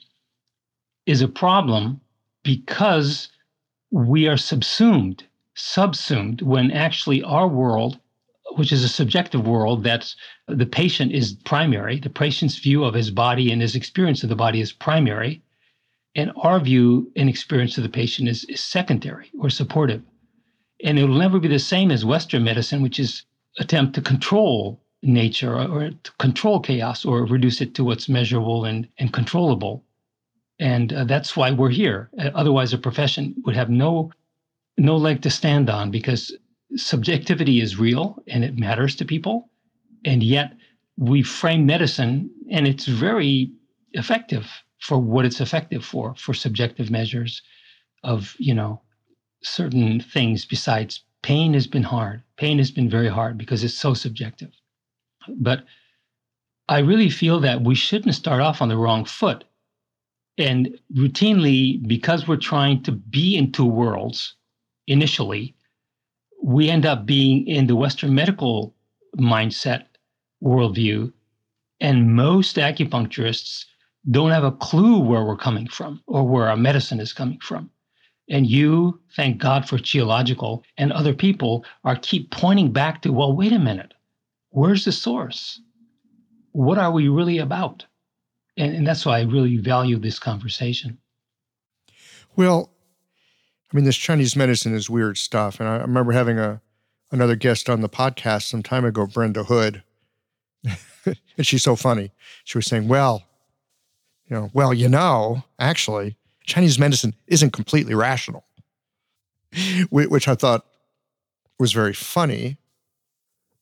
[1.08, 1.98] is a problem
[2.44, 3.30] because
[3.90, 7.98] we are subsumed, subsumed, when actually our world,
[8.56, 10.16] which is a subjective world, that's
[10.48, 14.36] the patient is primary, the patient's view of his body and his experience of the
[14.36, 15.42] body is primary.
[16.14, 20.02] And our view and experience of the patient is, is secondary or supportive.
[20.84, 23.24] And it'll never be the same as Western medicine, which is
[23.58, 28.66] attempt to control nature or, or to control chaos or reduce it to what's measurable
[28.66, 29.84] and, and controllable.
[30.60, 32.10] And uh, that's why we're here.
[32.18, 34.10] Uh, otherwise, a profession would have no
[34.76, 36.36] no leg to stand on because
[36.76, 39.50] subjectivity is real and it matters to people.
[40.04, 40.52] And yet
[40.96, 43.50] we frame medicine and it's very
[43.92, 44.46] effective
[44.80, 47.42] for what it's effective for, for subjective measures
[48.04, 48.80] of, you know,
[49.42, 52.22] certain things besides pain has been hard.
[52.36, 54.50] Pain has been very hard because it's so subjective.
[55.28, 55.64] But
[56.68, 59.44] I really feel that we shouldn't start off on the wrong foot
[60.38, 64.34] and routinely, because we're trying to be in two worlds
[64.86, 65.54] initially,
[66.42, 68.74] we end up being in the Western medical
[69.16, 69.84] mindset
[70.42, 71.12] worldview.
[71.80, 73.64] And most acupuncturists
[74.10, 77.70] don't have a clue where we're coming from or where our medicine is coming from.
[78.30, 83.34] And you, thank God for Qiological and other people, are keep pointing back to, well,
[83.34, 83.94] wait a minute,
[84.50, 85.60] where's the source?
[86.52, 87.86] What are we really about?
[88.58, 90.98] And, and that's why I really value this conversation.
[92.36, 92.70] Well,
[93.72, 96.60] I mean, this Chinese medicine is weird stuff, and I remember having a
[97.10, 99.82] another guest on the podcast some time ago, Brenda Hood,
[100.64, 102.10] and she's so funny.
[102.44, 103.24] She was saying, "Well,
[104.26, 108.44] you know, well, you know, actually, Chinese medicine isn't completely rational,"
[109.90, 110.66] which I thought
[111.58, 112.56] was very funny,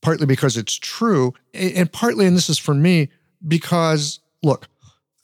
[0.00, 3.08] partly because it's true, and partly, and this is for me,
[3.46, 4.68] because look,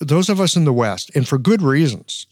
[0.05, 2.27] those of us in the West, and for good reasons,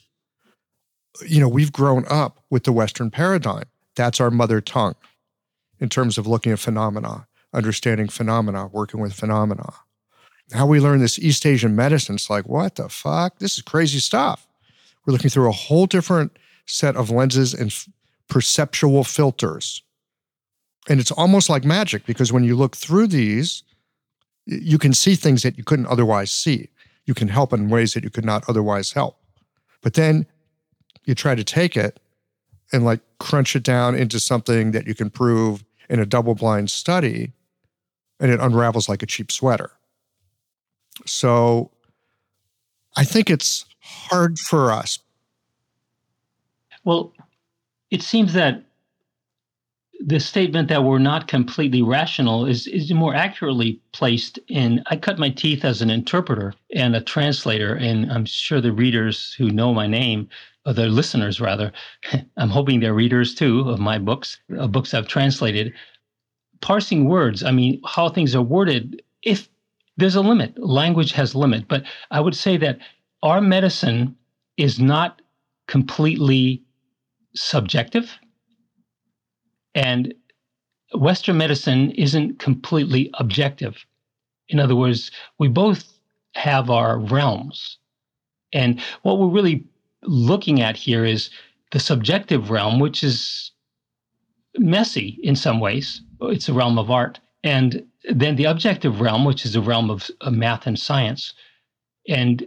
[1.27, 3.65] you know, we've grown up with the Western paradigm.
[3.97, 4.95] That's our mother tongue
[5.79, 9.73] in terms of looking at phenomena, understanding phenomena, working with phenomena.
[10.53, 13.39] How we learn this East Asian medicine, it's like, what the fuck?
[13.39, 14.47] This is crazy stuff.
[15.07, 17.89] We're looking through a whole different set of lenses and f-
[18.29, 19.83] perceptual filters.
[20.89, 23.63] And it's almost like magic because when you look through these,
[24.47, 26.69] you can see things that you couldn't otherwise see
[27.07, 29.19] you can help in ways that you could not otherwise help.
[29.83, 30.27] But then
[31.05, 31.99] you try to take it
[32.73, 36.71] and like crunch it down into something that you can prove in a double blind
[36.71, 37.33] study,
[38.21, 39.73] and it unravels like a cheap sweater.
[41.07, 41.71] So
[42.97, 44.99] I think it's hard for us.
[46.85, 47.13] Well,
[47.91, 48.63] it seems that
[50.01, 55.19] the statement that we're not completely rational is, is more accurately placed in I cut
[55.19, 59.75] my teeth as an interpreter and a translator, and I'm sure the readers who know
[59.75, 60.29] my name,
[60.65, 61.73] or the listeners rather,
[62.39, 65.75] I'm hoping they're readers too of my books, uh, books I've translated.
[66.63, 69.49] Parsing words, I mean, how things are worded, if
[69.99, 72.79] there's a limit, language has limit, but I would say that
[73.23, 74.17] our medicine
[74.57, 75.21] is not
[75.67, 76.63] completely
[77.35, 78.19] subjective
[79.75, 80.15] and
[80.95, 83.85] Western medicine isn't completely objective.
[84.49, 85.93] In other words, we both
[86.35, 87.79] have our realms.
[88.53, 89.65] And what we're really
[90.03, 91.31] looking at here is
[91.71, 93.53] the subjective realm, which is
[94.57, 96.03] messy in some ways.
[96.23, 97.21] It's a realm of art.
[97.45, 101.33] And then the objective realm, which is a realm of, of math and science.
[102.09, 102.45] And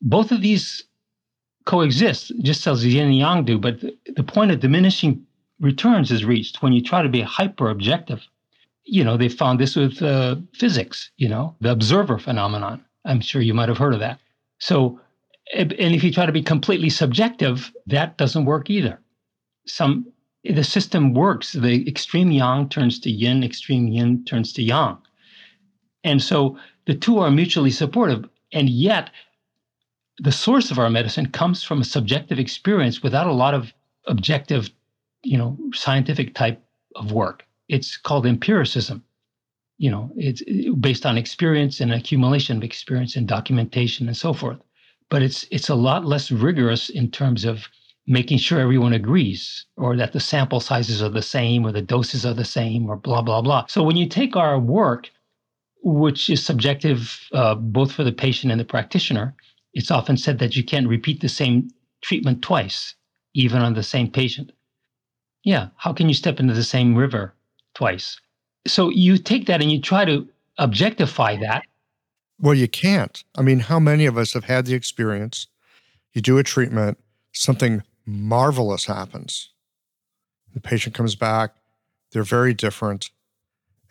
[0.00, 0.84] both of these
[1.64, 3.58] coexist, just as yin and yang do.
[3.58, 5.26] But the, the point of diminishing
[5.60, 8.26] returns is reached when you try to be hyper objective.
[8.84, 12.84] You know, they found this with uh, physics, you know, the observer phenomenon.
[13.04, 14.20] I'm sure you might have heard of that.
[14.58, 15.00] So,
[15.54, 19.00] and if you try to be completely subjective, that doesn't work either.
[19.66, 20.06] Some
[20.44, 21.52] the system works.
[21.52, 24.98] The extreme yang turns to yin, extreme yin turns to yang.
[26.04, 28.28] And so the two are mutually supportive.
[28.52, 29.10] And yet,
[30.18, 33.72] the source of our medicine comes from a subjective experience without a lot of
[34.06, 34.70] objective,
[35.22, 36.62] you know, scientific type
[36.96, 37.44] of work.
[37.68, 39.04] It's called empiricism.
[39.78, 40.42] You know, it's
[40.80, 44.58] based on experience and accumulation of experience and documentation and so forth.
[45.10, 47.68] But it's it's a lot less rigorous in terms of
[48.06, 52.24] making sure everyone agrees or that the sample sizes are the same or the doses
[52.24, 53.66] are the same or blah blah blah.
[53.66, 55.10] So when you take our work
[55.82, 59.34] which is subjective uh, both for the patient and the practitioner.
[59.74, 61.70] It's often said that you can't repeat the same
[62.02, 62.94] treatment twice,
[63.34, 64.52] even on the same patient.
[65.44, 67.34] Yeah, how can you step into the same river
[67.74, 68.20] twice?
[68.66, 70.28] So you take that and you try to
[70.58, 71.64] objectify that.
[72.40, 73.22] Well, you can't.
[73.36, 75.46] I mean, how many of us have had the experience?
[76.12, 76.98] You do a treatment,
[77.32, 79.50] something marvelous happens.
[80.54, 81.54] The patient comes back,
[82.12, 83.10] they're very different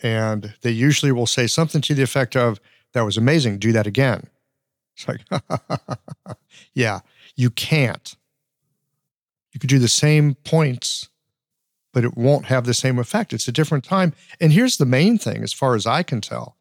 [0.01, 2.59] and they usually will say something to the effect of,
[2.93, 4.27] That was amazing, do that again.
[4.95, 5.21] It's like,
[6.73, 6.99] yeah,
[7.35, 8.15] you can't.
[9.51, 11.09] You could do the same points,
[11.97, 13.33] but it won't have the same effect.
[13.33, 14.13] It's a different time.
[14.39, 16.55] And here's the main thing, as far as I can tell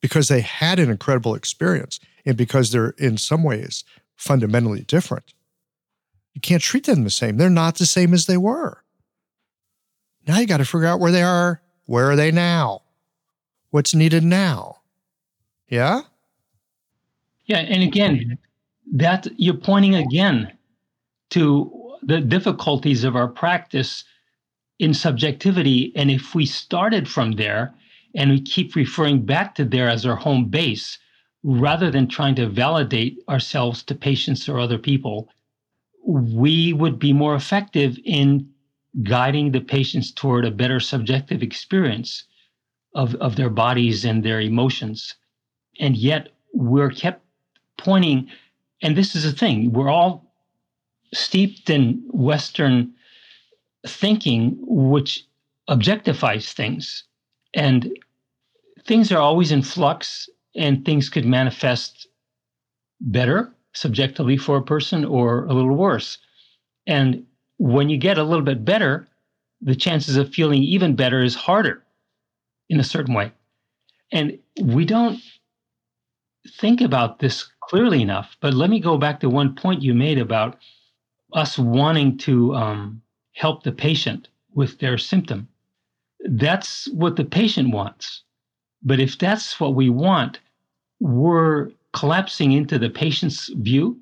[0.00, 3.84] because they had an incredible experience and because they're in some ways
[4.16, 5.32] fundamentally different.
[6.34, 7.36] You can't treat them the same.
[7.36, 8.82] They're not the same as they were.
[10.26, 12.82] Now you got to figure out where they are where are they now?
[13.70, 14.78] What's needed now?
[15.68, 16.00] Yeah?
[17.44, 18.38] Yeah, and again,
[18.92, 20.50] that you're pointing again
[21.30, 24.04] to the difficulties of our practice
[24.78, 25.92] in subjectivity.
[25.96, 27.74] And if we started from there
[28.14, 30.98] and we keep referring back to there as our home base,
[31.42, 35.28] rather than trying to validate ourselves to patients or other people,
[36.04, 38.48] we would be more effective in
[39.02, 42.24] guiding the patients toward a better subjective experience
[42.94, 45.14] of, of their bodies and their emotions.
[45.78, 47.22] And yet we're kept
[47.76, 48.28] pointing,
[48.82, 50.32] and this is the thing, we're all
[51.12, 52.94] steeped in Western
[53.88, 55.24] thinking, which
[55.68, 57.04] objectifies things.
[57.54, 57.98] And
[58.86, 62.08] things are always in flux, and things could manifest
[63.00, 66.18] better subjectively for a person or a little worse.
[66.86, 67.26] And
[67.58, 69.06] when you get a little bit better,
[69.60, 71.82] the chances of feeling even better is harder
[72.68, 73.32] in a certain way.
[74.12, 75.20] And we don't
[76.58, 78.36] think about this clearly enough.
[78.40, 80.58] But let me go back to one point you made about
[81.32, 83.02] us wanting to um,
[83.36, 85.46] help the patient with their symptom.
[86.24, 88.22] That's what the patient wants.
[88.82, 90.40] But if that's what we want,
[91.00, 94.00] we're collapsing into the patient's view,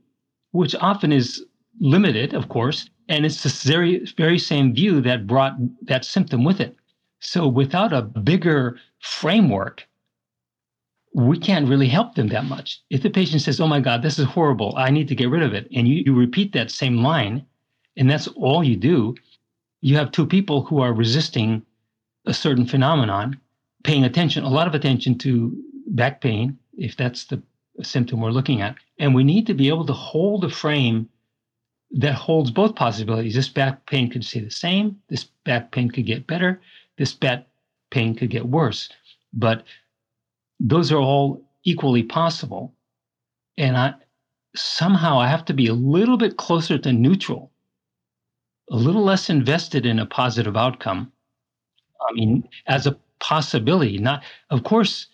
[0.52, 1.44] which often is
[1.80, 6.60] limited, of course, and it's this very, very same view that brought that symptom with
[6.60, 6.76] it.
[7.18, 9.88] So without a bigger framework,
[11.12, 12.80] we can't really help them that much.
[12.88, 15.42] If the patient says, Oh my God, this is horrible, I need to get rid
[15.42, 17.44] of it, and you, you repeat that same line,
[17.96, 19.14] and that's all you do,
[19.84, 21.62] you have two people who are resisting
[22.24, 23.38] a certain phenomenon,
[23.82, 25.54] paying attention, a lot of attention to
[25.88, 27.42] back pain, if that's the
[27.82, 28.76] symptom we're looking at.
[28.98, 31.10] And we need to be able to hold a frame
[31.90, 33.34] that holds both possibilities.
[33.34, 34.98] This back pain could stay the same.
[35.10, 36.62] This back pain could get better.
[36.96, 37.46] This back
[37.90, 38.88] pain could get worse.
[39.34, 39.64] But
[40.58, 42.72] those are all equally possible.
[43.58, 43.92] And I
[44.56, 47.50] somehow I have to be a little bit closer to neutral,
[48.70, 51.12] a little less invested in a positive outcome.
[52.08, 55.06] I mean, as a possibility, not of course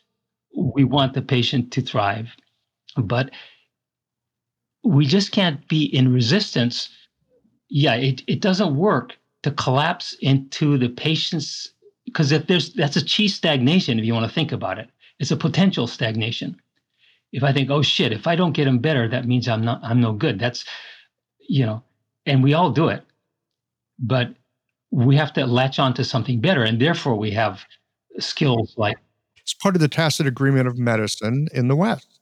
[0.54, 2.28] we want the patient to thrive,
[2.96, 3.30] but
[4.82, 6.88] we just can't be in resistance.
[7.68, 11.72] Yeah, it, it doesn't work to collapse into the patient's
[12.04, 14.88] because if there's that's a chi stagnation if you want to think about it.
[15.18, 16.56] It's a potential stagnation.
[17.30, 19.80] If I think, oh shit, if I don't get him better, that means I'm not
[19.84, 20.38] I'm no good.
[20.38, 20.64] That's
[21.48, 21.82] you know,
[22.26, 23.04] and we all do it.
[24.00, 24.34] But
[24.90, 26.64] we have to latch on to something better.
[26.64, 27.60] And therefore we have
[28.18, 28.96] skills like
[29.40, 32.20] it's part of the tacit agreement of medicine in the West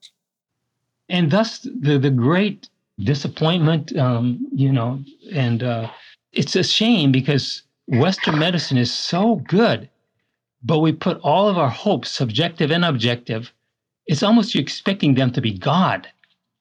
[1.08, 2.68] and thus the the great
[3.00, 5.02] disappointment, um, you know,
[5.32, 5.88] and uh,
[6.32, 9.88] it's a shame because Western medicine is so good,
[10.62, 13.52] but we put all of our hopes, subjective and objective.
[14.06, 16.08] It's almost you're expecting them to be God,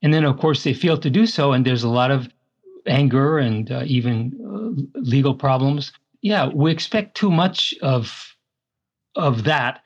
[0.01, 2.29] and then of course they fail to do so, and there's a lot of
[2.87, 5.91] anger and uh, even uh, legal problems.
[6.21, 8.35] Yeah, we expect too much of
[9.15, 9.81] of that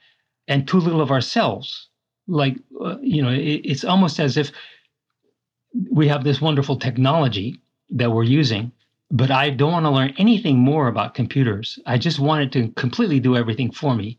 [0.47, 1.87] and too little of ourselves
[2.27, 4.51] like uh, you know it, it's almost as if
[5.89, 8.71] we have this wonderful technology that we're using
[9.11, 11.77] but I don't want to learn anything more about computers.
[11.85, 14.17] I just want it to completely do everything for me.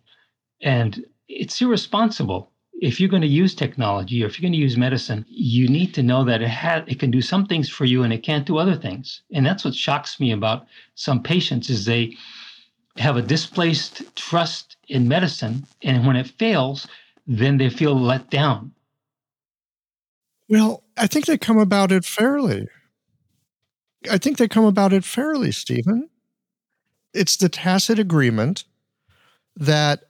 [0.63, 2.52] And it's irresponsible.
[2.83, 5.95] If you're going to use technology or if you're going to use medicine, you need
[5.95, 8.45] to know that it has it can do some things for you and it can't
[8.45, 9.23] do other things.
[9.33, 10.67] And that's what shocks me about
[10.97, 12.17] some patients is they
[12.97, 16.89] have a displaced trust in medicine and when it fails,
[17.25, 18.73] then they feel let down.
[20.49, 22.67] Well, I think they come about it fairly.
[24.11, 26.11] I think they come about it fairly, Stephen.
[27.15, 28.65] It's the tacit agreement
[29.55, 30.03] that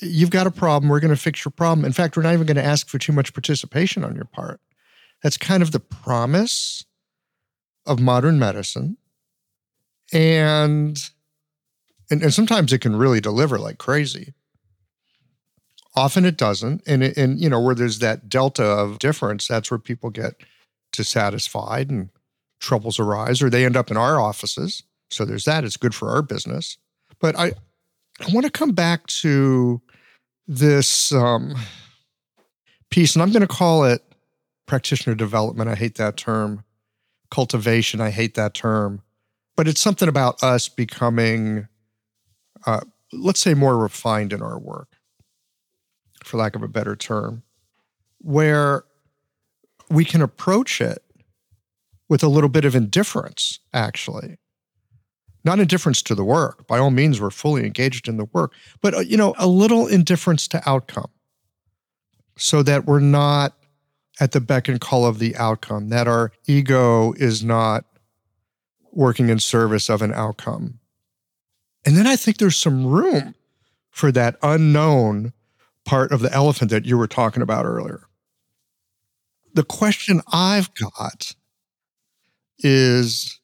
[0.00, 1.84] you've got a problem, we're going to fix your problem.
[1.84, 4.60] In fact, we're not even going to ask for too much participation on your part.
[5.22, 6.84] That's kind of the promise
[7.86, 8.96] of modern medicine.
[10.12, 10.98] And
[12.10, 14.34] and, and sometimes it can really deliver like crazy.
[15.94, 16.82] Often it doesn't.
[16.86, 20.34] And and you know, where there's that delta of difference, that's where people get
[20.92, 22.10] dissatisfied and
[22.58, 24.82] troubles arise, or they end up in our offices.
[25.10, 25.64] So there's that.
[25.64, 26.78] It's good for our business.
[27.20, 27.52] But I,
[28.20, 29.80] I want to come back to
[30.50, 31.54] this um,
[32.90, 34.02] piece, and I'm going to call it
[34.66, 35.70] practitioner development.
[35.70, 36.64] I hate that term.
[37.30, 38.00] Cultivation.
[38.00, 39.02] I hate that term.
[39.56, 41.68] But it's something about us becoming,
[42.66, 42.80] uh,
[43.12, 44.88] let's say, more refined in our work,
[46.24, 47.44] for lack of a better term,
[48.18, 48.82] where
[49.88, 51.04] we can approach it
[52.08, 54.36] with a little bit of indifference, actually.
[55.44, 56.66] Not indifference to the work.
[56.66, 59.86] By all means, we're fully engaged in the work, but uh, you know, a little
[59.86, 61.10] indifference to outcome,
[62.36, 63.54] so that we're not
[64.20, 65.88] at the beck and call of the outcome.
[65.88, 67.84] That our ego is not
[68.92, 70.78] working in service of an outcome.
[71.86, 73.34] And then I think there's some room
[73.90, 75.32] for that unknown
[75.84, 78.06] part of the elephant that you were talking about earlier.
[79.54, 81.34] The question I've got
[82.58, 83.40] is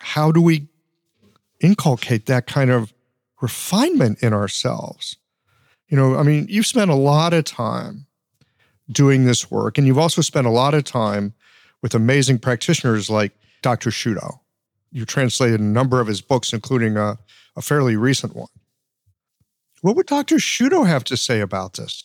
[0.00, 0.67] how do we
[1.60, 2.92] inculcate that kind of
[3.40, 5.16] refinement in ourselves?
[5.88, 8.06] You know, I mean, you've spent a lot of time
[8.90, 11.34] doing this work, and you've also spent a lot of time
[11.82, 13.32] with amazing practitioners like
[13.62, 13.90] Dr.
[13.90, 14.40] Shudo.
[14.90, 17.18] You translated a number of his books, including a,
[17.56, 18.48] a fairly recent one.
[19.82, 20.36] What would Dr.
[20.36, 22.04] Shudo have to say about this?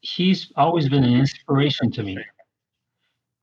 [0.00, 2.18] He's always been an inspiration to me.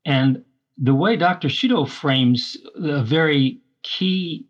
[0.05, 0.43] And
[0.78, 1.47] the way Dr.
[1.47, 4.45] Shudo frames a very key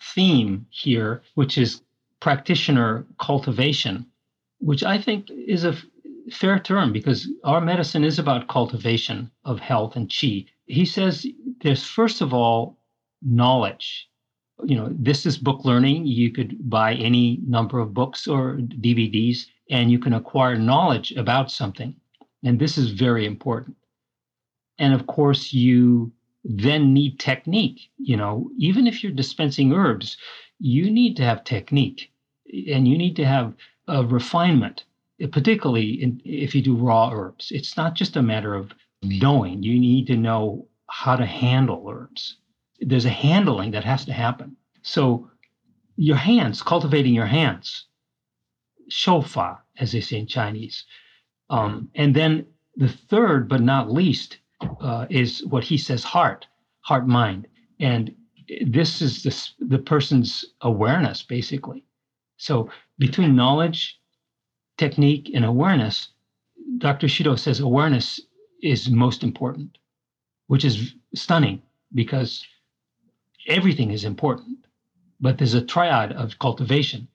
[0.00, 1.82] theme here, which is
[2.20, 4.06] practitioner cultivation,
[4.58, 5.76] which I think is a
[6.30, 10.44] fair term because our medicine is about cultivation of health and chi.
[10.66, 11.26] He says
[11.62, 12.78] there's first of all
[13.22, 14.08] knowledge.
[14.64, 16.06] You know, this is book learning.
[16.06, 21.50] You could buy any number of books or DVDs and you can acquire knowledge about
[21.50, 21.94] something.
[22.44, 23.76] And this is very important.
[24.78, 26.12] And of course, you
[26.44, 27.90] then need technique.
[27.98, 30.16] You know, even if you're dispensing herbs,
[30.58, 32.10] you need to have technique
[32.70, 33.54] and you need to have
[33.86, 34.84] a refinement,
[35.32, 37.50] particularly in, if you do raw herbs.
[37.50, 38.72] It's not just a matter of
[39.02, 42.36] knowing, you need to know how to handle herbs.
[42.80, 44.56] There's a handling that has to happen.
[44.82, 45.30] So,
[45.96, 47.86] your hands, cultivating your hands,
[48.88, 50.84] shoufa, as they say in Chinese.
[51.50, 54.38] Um, and then the third, but not least,
[54.80, 56.46] uh, is what he says heart,
[56.80, 57.46] heart mind.
[57.80, 58.14] And
[58.66, 61.84] this is this, the person's awareness, basically.
[62.36, 64.00] So between knowledge,
[64.76, 66.08] technique, and awareness,
[66.78, 67.06] Dr.
[67.06, 68.20] Shudo says awareness
[68.62, 69.78] is most important,
[70.46, 71.62] which is stunning
[71.94, 72.46] because
[73.46, 74.66] everything is important,
[75.20, 77.08] but there's a triad of cultivation.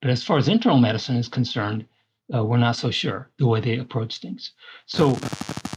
[0.00, 1.86] But as far as internal medicine is concerned,
[2.34, 4.52] uh, we're not so sure the way they approach things.
[4.86, 5.16] So,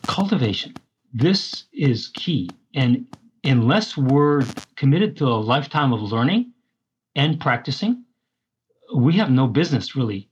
[0.08, 0.76] cultivation,
[1.14, 2.50] this is key.
[2.74, 3.06] And
[3.44, 4.44] unless we're
[4.76, 6.54] committed to a lifetime of learning
[7.16, 8.04] and practicing,
[8.96, 10.30] we have no business really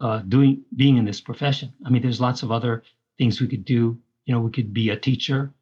[0.00, 1.72] uh, doing being in this profession.
[1.84, 2.82] I mean, there's lots of other
[3.18, 3.98] things we could do.
[4.26, 5.52] You know, we could be a teacher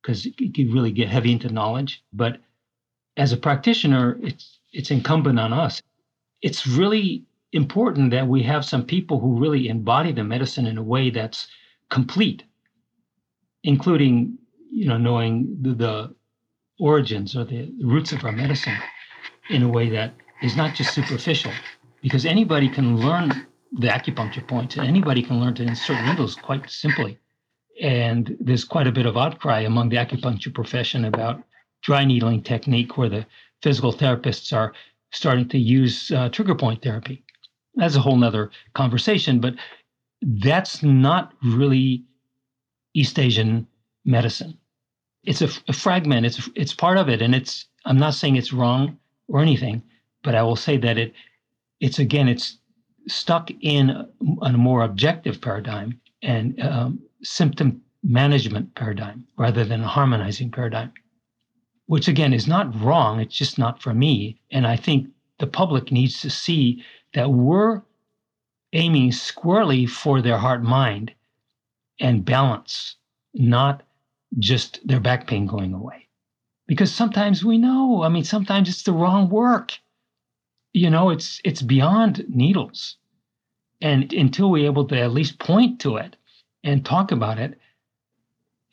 [0.00, 2.02] because you could really get heavy into knowledge.
[2.12, 2.40] But
[3.16, 5.82] as a practitioner, it's it's incumbent on us.
[6.42, 10.82] It's really important that we have some people who really embody the medicine in a
[10.82, 11.48] way that's
[11.90, 12.44] complete
[13.66, 14.38] including
[14.72, 16.14] you know knowing the, the
[16.78, 18.78] origins or the roots of our medicine
[19.50, 21.52] in a way that is not just superficial
[22.00, 26.70] because anybody can learn the acupuncture points and anybody can learn to insert needles quite
[26.70, 27.18] simply.
[27.82, 31.42] And there's quite a bit of outcry among the acupuncture profession about
[31.82, 33.26] dry needling technique where the
[33.62, 34.72] physical therapists are
[35.10, 37.24] starting to use uh, trigger point therapy.
[37.74, 39.54] That's a whole nother conversation but
[40.22, 42.04] that's not really
[42.96, 43.66] East Asian
[44.06, 44.58] medicine.
[45.24, 46.24] it's a, a fragment.
[46.24, 47.66] It's it's part of it, and it's.
[47.84, 49.82] I'm not saying it's wrong or anything,
[50.24, 51.12] but I will say that it
[51.80, 52.58] it's again it's
[53.06, 54.08] stuck in a,
[54.42, 60.92] a more objective paradigm and um, symptom management paradigm rather than a harmonizing paradigm,
[61.86, 63.20] which again is not wrong.
[63.20, 64.40] It's just not for me.
[64.50, 66.82] And I think the public needs to see
[67.14, 67.82] that we're
[68.72, 71.12] aiming squarely for their heart mind
[72.00, 72.96] and balance,
[73.34, 73.82] not
[74.38, 76.08] just their back pain going away.
[76.66, 79.78] Because sometimes we know, I mean, sometimes it's the wrong work.
[80.72, 82.96] You know, it's it's beyond needles.
[83.80, 86.16] And until we're able to at least point to it
[86.64, 87.58] and talk about it,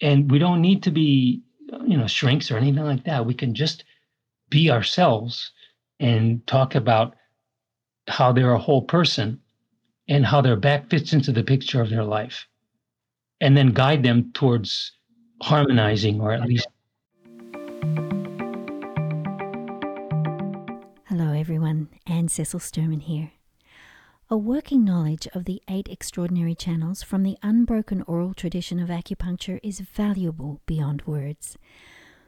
[0.02, 1.44] and we don't need to be,
[1.86, 3.26] you know, shrinks or anything like that.
[3.26, 3.84] We can just
[4.50, 5.52] be ourselves
[6.00, 7.16] and talk about
[8.08, 9.40] how they're a whole person
[10.10, 12.48] and how their back fits into the picture of their life
[13.44, 14.94] and then guide them towards
[15.42, 16.68] harmonizing or at least
[21.10, 23.34] Hello everyone, Ann Cecil Sturman here.
[24.30, 29.60] A working knowledge of the eight extraordinary channels from the unbroken oral tradition of acupuncture
[29.62, 31.58] is valuable beyond words.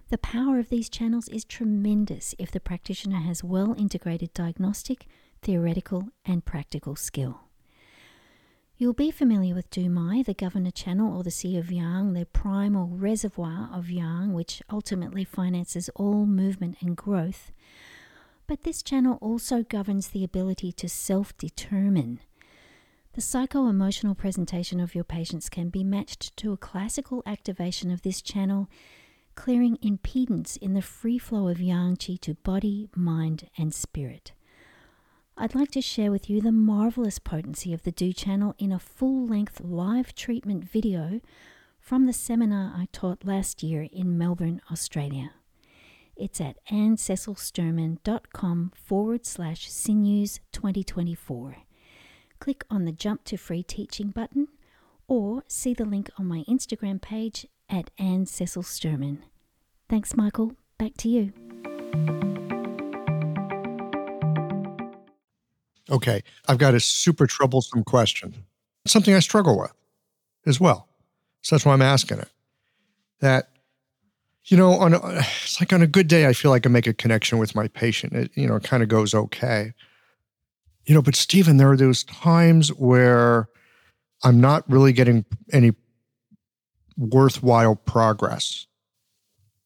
[0.09, 5.07] The power of these channels is tremendous if the practitioner has well integrated diagnostic,
[5.41, 7.44] theoretical, and practical skill.
[8.77, 12.87] You'll be familiar with Dumai, the governor channel, or the Sea of Yang, the primal
[12.87, 17.53] reservoir of Yang, which ultimately finances all movement and growth.
[18.47, 22.19] But this channel also governs the ability to self determine.
[23.13, 28.01] The psycho emotional presentation of your patients can be matched to a classical activation of
[28.01, 28.69] this channel,
[29.35, 34.33] clearing impedance in the free flow of Yang Qi to body, mind, and spirit.
[35.37, 38.79] I'd like to share with you the marvelous potency of the Du channel in a
[38.79, 41.19] full length live treatment video
[41.77, 45.31] from the seminar I taught last year in Melbourne, Australia.
[46.15, 51.57] It's at anncecilsturman.com forward slash sinews 2024.
[52.39, 54.47] Click on the Jump to Free Teaching button
[55.07, 59.17] or see the link on my Instagram page at Ann Cecil Sturman.
[59.89, 60.53] Thanks, Michael.
[60.77, 61.33] Back to you.
[65.89, 68.33] Okay, I've got a super troublesome question.
[68.87, 69.73] Something I struggle with
[70.45, 70.87] as well.
[71.41, 72.29] So that's why I'm asking it.
[73.19, 73.49] That,
[74.45, 74.99] you know, on a,
[75.43, 77.67] it's like on a good day, I feel like I make a connection with my
[77.67, 78.13] patient.
[78.13, 79.73] It, you know, it kind of goes okay.
[80.85, 83.49] You know, but Stephen, there are those times where
[84.23, 85.73] I'm not really getting any
[86.97, 88.67] worthwhile progress.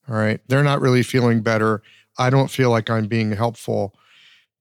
[0.08, 0.42] All right.
[0.48, 1.82] They're not really feeling better.
[2.18, 3.96] I don't feel like I'm being helpful.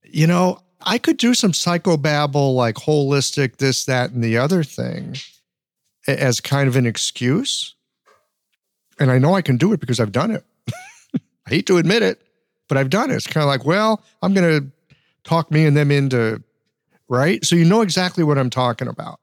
[0.03, 5.15] You know, I could do some psychobabble, like holistic, this, that, and the other thing
[6.07, 7.75] as kind of an excuse.
[8.99, 10.43] And I know I can do it because I've done it.
[11.15, 12.21] I hate to admit it,
[12.67, 13.15] but I've done it.
[13.15, 14.71] It's kind of like, well, I'm going to
[15.23, 16.41] talk me and them into,
[17.07, 17.43] right?
[17.45, 19.19] So you know exactly what I'm talking about.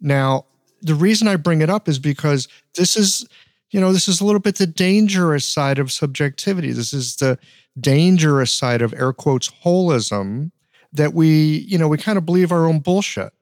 [0.00, 0.46] Now,
[0.82, 3.26] the reason I bring it up is because this is,
[3.70, 6.72] you know, this is a little bit the dangerous side of subjectivity.
[6.72, 7.38] This is the
[7.78, 10.50] dangerous side of air quotes holism
[10.96, 13.32] that we, you know, we kind of believe our own bullshit.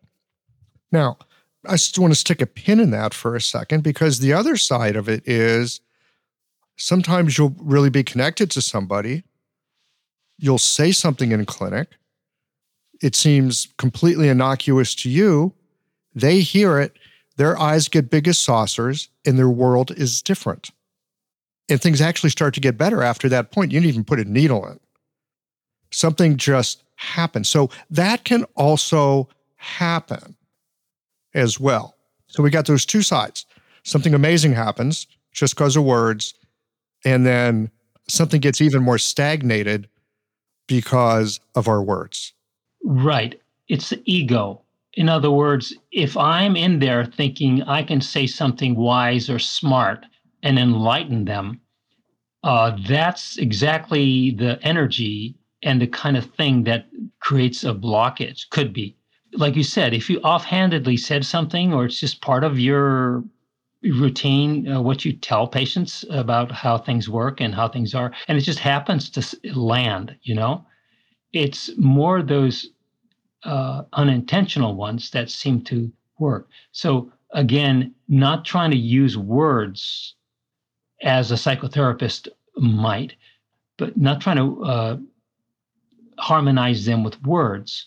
[0.93, 1.19] Now,
[1.67, 4.57] I just want to stick a pin in that for a second because the other
[4.57, 5.81] side of it is
[6.77, 9.25] sometimes you'll really be connected to somebody.
[10.39, 11.89] You'll say something in clinic.
[13.03, 15.55] It seems completely innocuous to you.
[16.15, 16.97] They hear it,
[17.37, 20.71] their eyes get big as saucers, and their world is different.
[21.69, 23.73] And things actually start to get better after that point.
[23.73, 24.79] You didn't even put a needle in.
[25.91, 27.45] Something just happen.
[27.45, 30.37] So that can also happen
[31.35, 31.97] as well.
[32.29, 33.47] So we got those two sides.
[33.83, 36.35] Something amazing happens just because of words,
[37.05, 37.71] and then
[38.09, 39.89] something gets even more stagnated
[40.67, 42.33] because of our words.
[42.83, 43.41] Right.
[43.69, 44.63] It's the ego.
[44.95, 50.07] In other words, if I'm in there thinking I can say something wise or smart
[50.43, 51.61] and enlighten them,
[52.45, 55.35] uh, that's exactly the energy
[55.65, 56.87] and the kind of thing that
[57.19, 58.97] creates a blockage could be.
[59.33, 63.25] Like you said if you offhandedly said something or it's just part of your
[63.83, 68.39] routine uh, what you tell patients about how things work and how things are and
[68.39, 70.65] it just happens to land you know?
[71.33, 72.69] It's more those
[73.43, 76.49] uh, unintentional ones that seem to work.
[76.71, 80.15] So again not trying to use words
[81.03, 83.17] as a psychotherapist might
[83.77, 84.97] but not trying to uh,
[86.19, 87.87] harmonize them with words,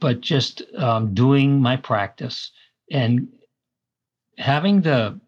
[0.00, 2.50] but just um, doing my practice
[2.90, 3.28] and
[4.38, 5.18] having the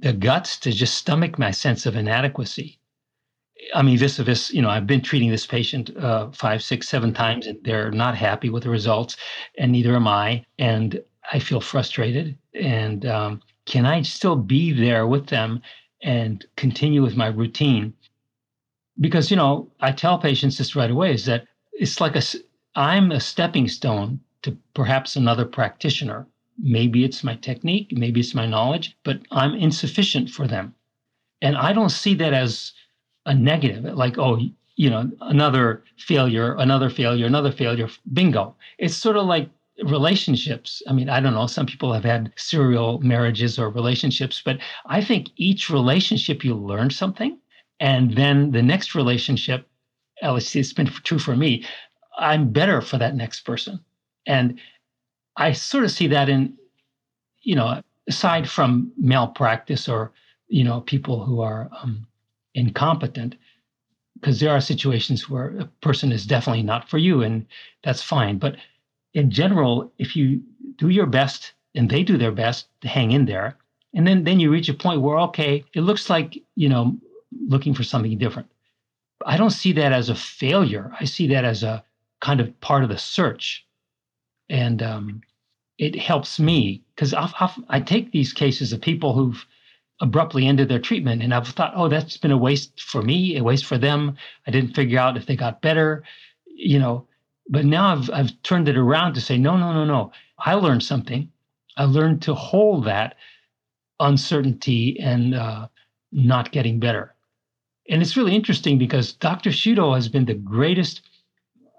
[0.00, 2.80] the guts to just stomach my sense of inadequacy.
[3.74, 6.88] I mean, vis a vis, you know, I've been treating this patient uh, five, six,
[6.88, 9.16] seven times, and they're not happy with the results,
[9.56, 10.44] and neither am I.
[10.58, 11.00] And
[11.32, 12.36] I feel frustrated.
[12.54, 15.62] And um, can I still be there with them
[16.02, 17.94] and continue with my routine?
[19.00, 22.22] Because, you know, I tell patients this right away is that it's like a,
[22.74, 26.26] I'm a stepping stone to perhaps another practitioner.
[26.58, 30.74] Maybe it's my technique, maybe it's my knowledge, but I'm insufficient for them.
[31.42, 32.72] And I don't see that as
[33.26, 34.38] a negative, like, oh,
[34.76, 38.56] you know, another failure, another failure, another failure, bingo.
[38.78, 39.48] It's sort of like
[39.82, 40.82] relationships.
[40.88, 45.02] I mean, I don't know, some people have had serial marriages or relationships, but I
[45.02, 47.38] think each relationship you learn something.
[47.80, 49.66] And then the next relationship,
[50.22, 51.64] it's been true for me,
[52.18, 53.80] I'm better for that next person.
[54.26, 54.58] And
[55.36, 56.54] I sort of see that in,
[57.42, 60.12] you know, aside from malpractice or,
[60.48, 62.06] you know, people who are um,
[62.54, 63.34] incompetent,
[64.14, 67.46] because there are situations where a person is definitely not for you, and
[67.82, 68.38] that's fine.
[68.38, 68.56] But
[69.12, 70.40] in general, if you
[70.76, 73.56] do your best and they do their best to hang in there,
[73.94, 76.96] and then then you reach a point where okay, it looks like you know
[77.48, 78.48] looking for something different.
[79.24, 80.92] I don't see that as a failure.
[81.00, 81.84] I see that as a
[82.20, 83.66] kind of part of the search,
[84.48, 85.22] and um,
[85.78, 89.44] it helps me because I take these cases of people who've
[90.00, 93.42] abruptly ended their treatment, and I've thought, oh, that's been a waste for me, a
[93.44, 94.16] waste for them.
[94.46, 96.04] I didn't figure out if they got better,
[96.46, 97.06] you know.
[97.48, 100.12] But now I've I've turned it around to say, no, no, no, no.
[100.38, 101.30] I learned something.
[101.76, 103.16] I learned to hold that
[104.00, 105.68] uncertainty and uh,
[106.12, 107.13] not getting better.
[107.88, 109.50] And it's really interesting because Dr.
[109.50, 111.02] Shudo has been the greatest,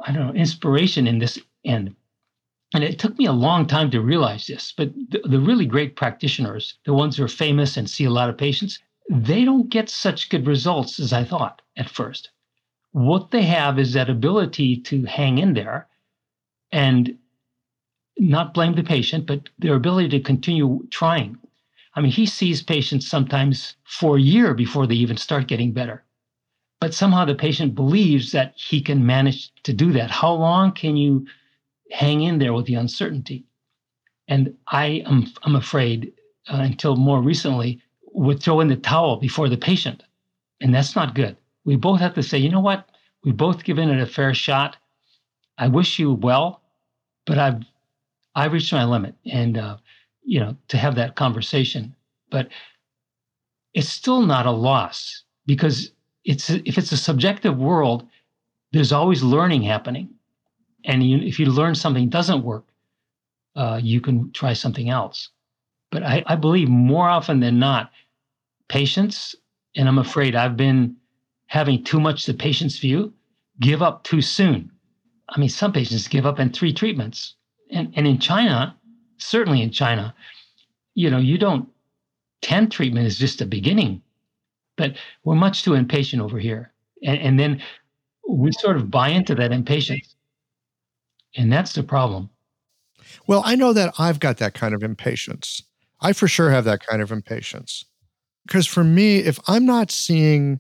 [0.06, 1.96] I don't know, inspiration in this end.
[2.74, 5.96] And it took me a long time to realize this, but the, the, really great
[5.96, 8.80] practitioners, the ones who are famous and see a lot of patients,
[9.10, 12.30] they don't get such good results as I thought at first
[12.96, 15.86] what they have is that ability to hang in there
[16.72, 17.18] and
[18.18, 21.38] not blame the patient, but their ability to continue trying.
[21.96, 26.04] I mean, he sees patients sometimes for a year before they even start getting better.
[26.82, 30.12] But somehow the patient believes that he can manage to do that.
[30.12, 31.26] How long can you
[31.92, 33.46] hang in there with the uncertainty?
[34.28, 36.12] And I am I'm afraid
[36.50, 37.82] uh, until more recently
[38.12, 40.04] would throw in the towel before the patient.
[40.62, 42.88] And that's not good we both have to say, you know what?
[43.24, 44.78] We both given it a fair shot.
[45.58, 46.62] I wish you well,
[47.26, 47.64] but I've
[48.36, 49.78] I've reached my limit, and uh,
[50.26, 51.96] you know to have that conversation.
[52.30, 52.50] But
[53.74, 55.92] it's still not a loss because
[56.24, 58.08] it's if it's a subjective world,
[58.72, 60.10] there's always learning happening,
[60.84, 62.66] and you, if you learn something doesn't work,
[63.56, 65.30] uh, you can try something else.
[65.92, 67.92] But I, I believe more often than not,
[68.68, 69.36] patients,
[69.76, 70.98] and I'm afraid I've been
[71.48, 73.14] having too much the patient's view,
[73.62, 74.72] give up too soon.
[75.30, 77.36] I mean, some patients give up in three treatments.
[77.72, 78.76] And, and in China,
[79.18, 80.14] certainly in China,
[80.94, 81.68] you know, you don't,
[82.42, 84.02] 10 treatment is just a beginning,
[84.78, 86.72] but we're much too impatient over here.
[87.04, 87.62] And, and then
[88.30, 90.16] we sort of buy into that impatience.
[91.36, 92.30] And that's the problem.
[93.28, 95.62] Well, I know that I've got that kind of impatience.
[96.02, 97.86] I for sure have that kind of impatience.
[98.46, 100.60] Because for me, if I'm not seeing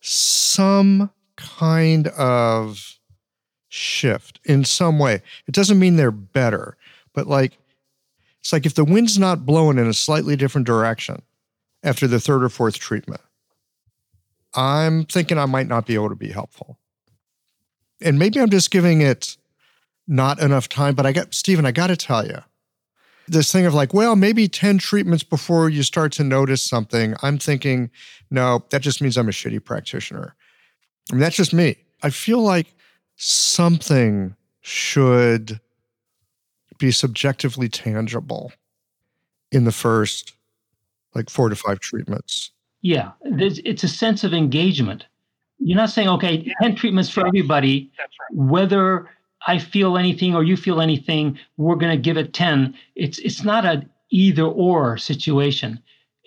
[0.00, 2.98] some kind of
[3.68, 5.22] shift in some way.
[5.46, 6.76] It doesn't mean they're better,
[7.14, 7.58] but like
[8.40, 11.22] it's like if the wind's not blowing in a slightly different direction
[11.82, 13.20] after the third or fourth treatment,
[14.54, 16.78] I'm thinking I might not be able to be helpful.
[18.02, 19.36] And maybe I'm just giving it
[20.06, 22.38] not enough time, but I got Stephen, I got to tell you,
[23.28, 27.14] this thing of like, well, maybe 10 treatments before you start to notice something.
[27.22, 27.90] I'm thinking,
[28.30, 30.34] no, that just means I'm a shitty practitioner.
[31.10, 31.76] I mean, that's just me.
[32.02, 32.74] I feel like
[33.16, 35.60] something should
[36.80, 38.52] be subjectively tangible
[39.52, 40.32] in the first
[41.14, 42.50] like four to five treatments.
[42.82, 45.06] Yeah, it's a sense of engagement.
[45.58, 46.54] You're not saying, okay, yeah.
[46.62, 48.08] 10 treatments for everybody, right.
[48.32, 49.10] whether
[49.46, 52.74] I feel anything or you feel anything, we're going to give it 10.
[52.94, 55.80] It's it's not an either or situation.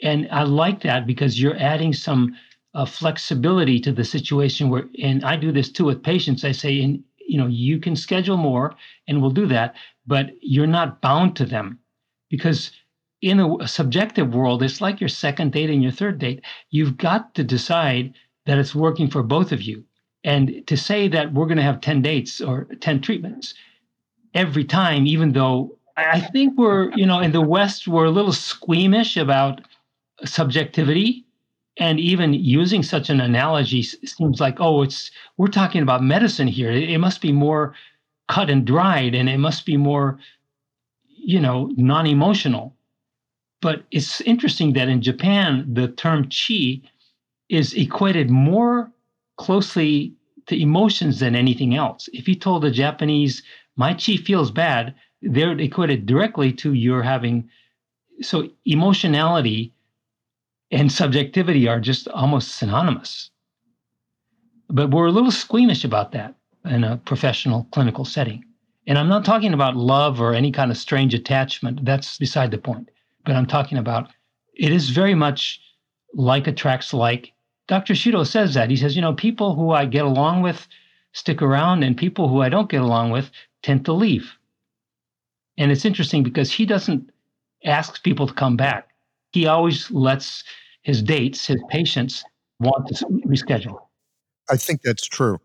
[0.03, 2.35] And I like that because you're adding some
[2.75, 6.43] uh, flexibility to the situation where and I do this too with patients.
[6.43, 8.75] I say in you know, you can schedule more
[9.07, 9.75] and we'll do that,
[10.05, 11.79] but you're not bound to them.
[12.29, 12.69] Because
[13.23, 16.43] in a, a subjective world, it's like your second date and your third date.
[16.69, 18.13] You've got to decide
[18.45, 19.83] that it's working for both of you.
[20.23, 23.55] And to say that we're going to have 10 dates or 10 treatments
[24.35, 28.31] every time, even though I think we're, you know, in the West, we're a little
[28.31, 29.61] squeamish about
[30.23, 31.25] subjectivity
[31.77, 36.71] and even using such an analogy seems like oh it's we're talking about medicine here.
[36.71, 37.73] It, must be more
[38.27, 40.19] cut and dried and it must be more
[41.07, 42.75] you know non-emotional.
[43.61, 46.81] But it's interesting that in japan the term chi
[47.49, 48.91] is equated more
[49.37, 50.13] closely
[50.47, 52.09] to emotions than anything else.
[52.13, 53.41] If you told a japanese
[53.75, 54.93] my chi feels bad
[55.23, 57.49] they're equated directly to your having
[58.21, 59.73] so emotionality
[60.73, 63.29] and subjectivity are just almost synonymous.
[64.69, 68.43] But we're a little squeamish about that in a professional clinical setting.
[68.87, 71.85] And I'm not talking about love or any kind of strange attachment.
[71.85, 72.89] That's beside the point.
[73.23, 74.09] But I'm talking about
[74.55, 75.61] it is very much
[76.13, 77.33] like attracts like.
[77.67, 77.93] Dr.
[77.93, 78.71] Shudo says that.
[78.71, 80.67] He says, you know, people who I get along with
[81.13, 83.29] stick around, and people who I don't get along with
[83.61, 84.33] tend to leave.
[85.57, 87.11] And it's interesting because he doesn't
[87.63, 88.89] ask people to come back.
[89.31, 90.43] He always lets
[90.83, 92.23] his dates, his patients
[92.59, 93.79] want to reschedule.
[94.49, 95.39] I think that's true.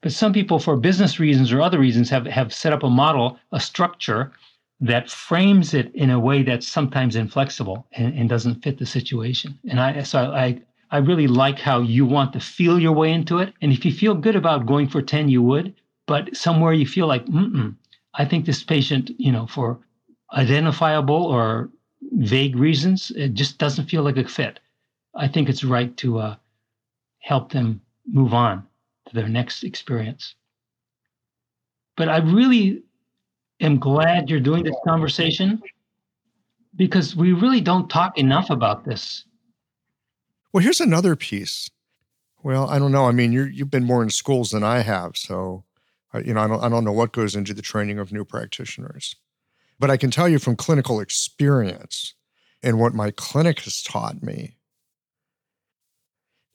[0.00, 3.38] But some people, for business reasons or other reasons, have, have set up a model,
[3.52, 4.32] a structure
[4.80, 9.58] that frames it in a way that's sometimes inflexible and, and doesn't fit the situation.
[9.68, 10.60] And I so I
[10.90, 13.52] I really like how you want to feel your way into it.
[13.60, 15.74] And if you feel good about going for 10, you would.
[16.06, 17.74] But somewhere you feel like, mm
[18.14, 19.78] I think this patient, you know, for
[20.32, 21.70] identifiable or
[22.12, 24.58] vague reasons, it just doesn't feel like a fit.
[25.14, 26.36] I think it's right to uh,
[27.20, 28.66] help them move on
[29.08, 30.34] to their next experience.
[31.96, 32.82] But I really
[33.60, 35.60] am glad you're doing this conversation
[36.76, 39.24] because we really don't talk enough about this.
[40.52, 41.70] Well, here's another piece.
[42.42, 43.06] Well, I don't know.
[43.06, 45.64] I mean, you you've been more in schools than I have, so
[46.14, 48.24] uh, you know, I don't I don't know what goes into the training of new
[48.24, 49.16] practitioners.
[49.78, 52.14] But I can tell you from clinical experience
[52.62, 54.57] and what my clinic has taught me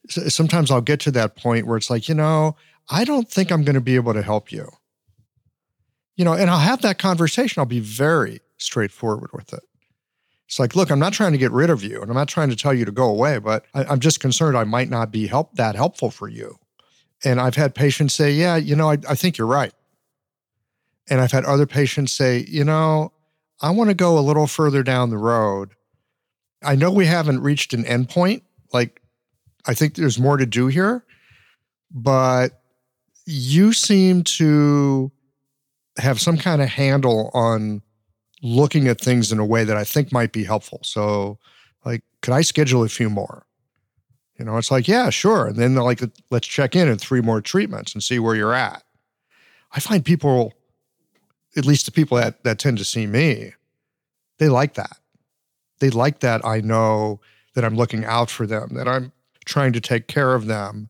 [0.08, 2.56] sometimes I'll get to that point where it's like, you know,
[2.90, 4.68] I don't think I'm going to be able to help you.
[6.16, 7.60] You know, and I'll have that conversation.
[7.60, 9.62] I'll be very straightforward with it.
[10.46, 12.50] It's like, look, I'm not trying to get rid of you and I'm not trying
[12.50, 15.26] to tell you to go away, but I, am just concerned I might not be
[15.26, 16.58] help that helpful for you.
[17.24, 19.72] And I've had patients say, yeah, you know, I, I think you're right.
[21.08, 23.12] And I've had other patients say, you know,
[23.60, 25.70] I want to go a little further down the road.
[26.62, 28.42] I know we haven't reached an endpoint.
[28.72, 29.00] Like
[29.66, 31.04] I think there's more to do here,
[31.90, 32.62] but
[33.26, 35.10] you seem to
[35.98, 37.82] have some kind of handle on
[38.42, 40.80] looking at things in a way that I think might be helpful.
[40.82, 41.38] So,
[41.84, 43.46] like, could I schedule a few more?
[44.38, 45.46] You know, it's like, yeah, sure.
[45.46, 48.82] And then like, let's check in in three more treatments and see where you're at.
[49.72, 50.52] I find people,
[51.56, 53.54] at least the people that, that tend to see me,
[54.38, 54.98] they like that.
[55.78, 57.20] They like that I know
[57.54, 59.12] that I'm looking out for them, that I'm
[59.44, 60.88] trying to take care of them,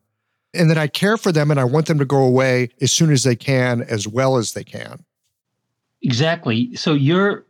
[0.52, 3.12] and that I care for them and I want them to go away as soon
[3.12, 5.04] as they can, as well as they can.
[6.02, 6.74] Exactly.
[6.76, 7.44] So your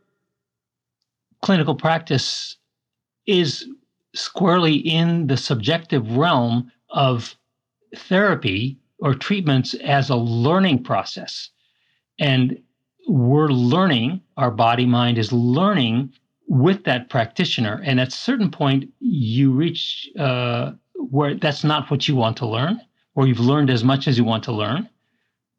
[1.41, 2.57] clinical practice
[3.27, 3.67] is
[4.15, 7.35] squarely in the subjective realm of
[7.95, 11.49] therapy or treatments as a learning process.
[12.17, 12.57] And
[13.07, 16.13] we're learning, our body mind is learning
[16.47, 17.81] with that practitioner.
[17.83, 22.47] And at a certain point, you reach uh, where that's not what you want to
[22.47, 22.81] learn,
[23.15, 24.89] or you've learned as much as you want to learn,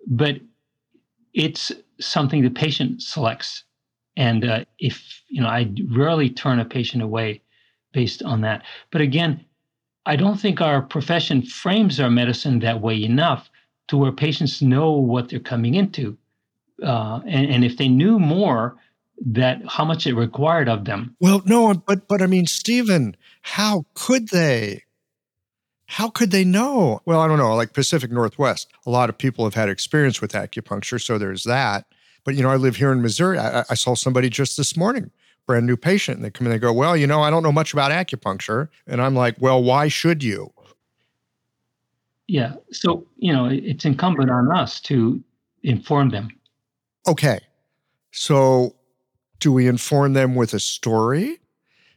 [0.07, 0.37] but
[1.35, 3.65] it's something the patient selects.
[4.17, 7.43] And uh, if, you know, I rarely turn a patient away
[7.93, 8.63] based on that.
[8.91, 9.45] But again,
[10.07, 13.51] I don't think our profession frames our medicine that way enough
[13.89, 16.17] to where patients know what they're coming into.
[16.83, 18.77] Uh, and, and if they knew more,
[19.25, 21.17] that how much it required of them.
[21.21, 24.85] Well, no, but but I mean, Stephen, how could they?
[25.87, 27.01] How could they know?
[27.05, 27.55] Well, I don't know.
[27.55, 31.87] Like Pacific Northwest, a lot of people have had experience with acupuncture, so there's that.
[32.25, 33.39] But you know, I live here in Missouri.
[33.39, 35.13] I, I saw somebody just this morning,
[35.47, 37.45] brand new patient, and they come in and they go, "Well, you know, I don't
[37.45, 40.53] know much about acupuncture," and I'm like, "Well, why should you?"
[42.27, 42.55] Yeah.
[42.73, 45.23] So you know, it's incumbent on us to
[45.63, 46.31] inform them.
[47.07, 47.41] Okay.
[48.11, 48.75] So,
[49.41, 51.39] do we inform them with a story?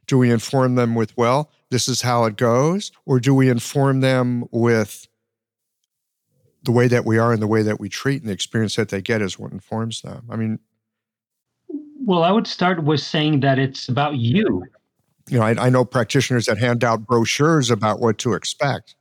[0.06, 2.92] Do we inform them with, well, this is how it goes?
[3.06, 5.08] Or do we inform them with
[6.64, 8.90] the way that we are and the way that we treat and the experience that
[8.90, 10.26] they get is what informs them?
[10.30, 10.60] I mean,
[12.06, 14.64] well, I would start with saying that it's about you.
[15.30, 18.96] You know, I, I know practitioners that hand out brochures about what to expect.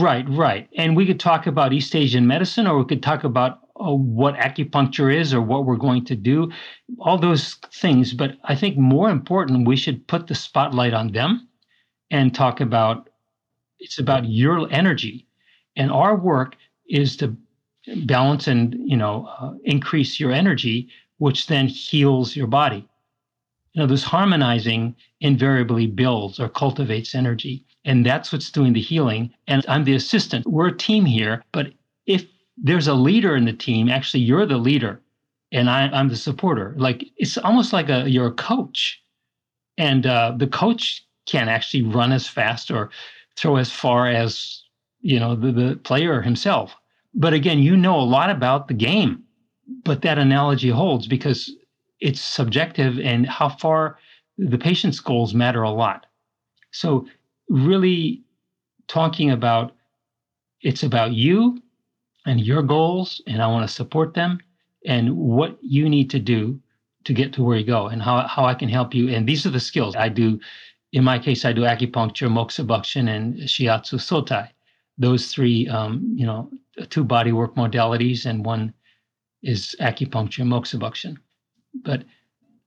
[0.00, 0.68] Right, right.
[0.76, 4.34] And we could talk about East Asian medicine, or we could talk about uh, what
[4.34, 6.50] acupuncture is or what we're going to do,
[6.98, 8.12] all those things.
[8.12, 11.46] But I think more important, we should put the spotlight on them
[12.12, 13.08] and talk about
[13.80, 15.26] it's about your energy.
[15.74, 16.54] And our work
[16.88, 17.36] is to
[18.04, 20.88] balance and, you know, uh, increase your energy,
[21.18, 22.88] which then heals your body.
[23.72, 27.64] You know, this harmonizing invariably builds or cultivates energy.
[27.84, 29.34] And that's what's doing the healing.
[29.48, 30.46] And I'm the assistant.
[30.46, 31.42] We're a team here.
[31.50, 31.72] But
[32.06, 35.00] if there's a leader in the team, actually, you're the leader
[35.50, 36.74] and I, am the supporter.
[36.76, 39.02] Like it's almost like a you're a coach.
[39.78, 42.90] And uh, the coach can't actually run as fast or
[43.36, 44.62] throw as far as
[45.00, 46.74] you know the, the player himself.
[47.14, 49.22] But again, you know a lot about the game.
[49.84, 51.50] But that analogy holds because
[52.00, 53.98] it's subjective and how far
[54.36, 56.06] the patient's goals matter a lot.
[56.72, 57.06] So
[57.48, 58.22] really
[58.88, 59.72] talking about
[60.62, 61.60] it's about you
[62.26, 64.38] and your goals and I want to support them
[64.86, 66.60] and what you need to do
[67.04, 69.08] to get to where you go and how, how I can help you.
[69.08, 70.40] And these are the skills I do.
[70.92, 74.48] In my case, I do acupuncture, moxibustion, and shiatsu sotai.
[74.98, 76.50] Those three, um, you know,
[76.90, 78.74] two bodywork modalities, and one
[79.42, 81.16] is acupuncture, moxibustion.
[81.82, 82.04] But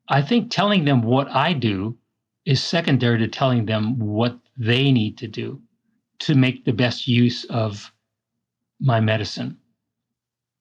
[0.09, 1.97] I think telling them what I do
[2.45, 5.61] is secondary to telling them what they need to do
[6.19, 7.91] to make the best use of
[8.80, 9.57] my medicine.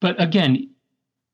[0.00, 0.70] But again,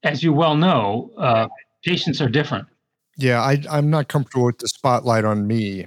[0.02, 1.48] as you well know, uh,
[1.84, 2.68] patients are different.
[3.16, 5.86] Yeah, I, I'm not comfortable with the spotlight on me.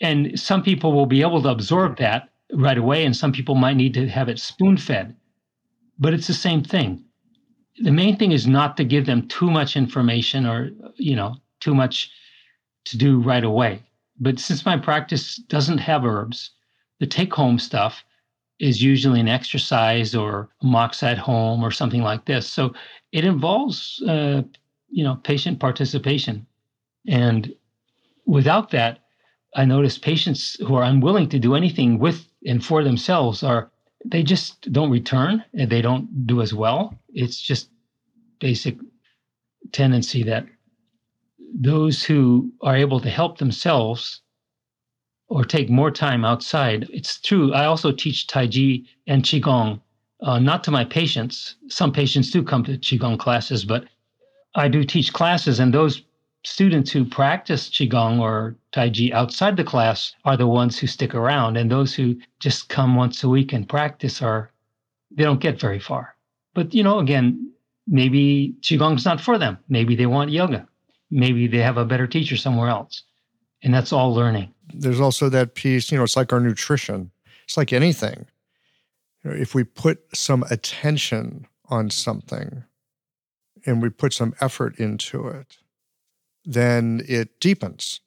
[0.00, 3.76] And some people will be able to absorb that right away, and some people might
[3.76, 5.14] need to have it spoon fed.
[5.98, 7.04] But it's the same thing.
[7.78, 11.74] The main thing is not to give them too much information or, you know, too
[11.74, 12.10] much
[12.86, 13.82] to do right away.
[14.18, 16.50] But since my practice doesn't have herbs,
[17.00, 18.04] the take home stuff
[18.58, 22.46] is usually an exercise or mox at home or something like this.
[22.46, 22.72] So
[23.12, 24.42] it involves uh,
[24.88, 26.46] you know patient participation
[27.06, 27.54] and
[28.24, 29.00] without that
[29.54, 33.70] i notice patients who are unwilling to do anything with and for themselves are
[34.04, 37.70] they just don't return and they don't do as well it's just
[38.40, 38.76] basic
[39.72, 40.46] tendency that
[41.58, 44.22] those who are able to help themselves
[45.28, 49.80] or take more time outside it's true i also teach tai chi and qigong
[50.20, 51.56] uh, not to my patients.
[51.68, 53.84] Some patients do come to Qigong classes, but
[54.54, 56.02] I do teach classes, and those
[56.46, 61.12] students who practice Qigong or Tai Chi outside the class are the ones who stick
[61.12, 61.56] around.
[61.56, 64.52] And those who just come once a week and practice are,
[65.10, 66.14] they don't get very far.
[66.54, 67.52] But, you know, again,
[67.88, 69.58] maybe Qigong's not for them.
[69.68, 70.66] Maybe they want yoga.
[71.10, 73.02] Maybe they have a better teacher somewhere else.
[73.62, 74.54] And that's all learning.
[74.72, 77.10] There's also that piece, you know, it's like our nutrition.
[77.44, 78.26] It's like anything
[79.24, 82.62] you know, if we put some attention on something
[83.64, 85.56] and we put some effort into it,
[86.46, 88.00] then it deepens.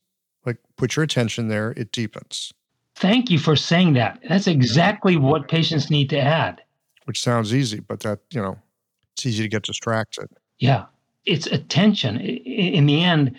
[0.45, 2.53] Like put your attention there, it deepens.
[2.95, 4.19] Thank you for saying that.
[4.27, 6.61] That's exactly what patients need to add.
[7.05, 8.57] Which sounds easy, but that, you know,
[9.13, 10.29] it's easy to get distracted.
[10.59, 10.85] Yeah.
[11.25, 12.19] It's attention.
[12.19, 13.35] In the end,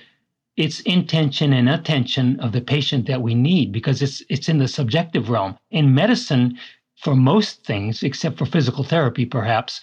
[0.56, 4.68] it's intention and attention of the patient that we need because it's it's in the
[4.68, 5.56] subjective realm.
[5.70, 6.58] In medicine,
[6.96, 9.80] for most things, except for physical therapy, perhaps,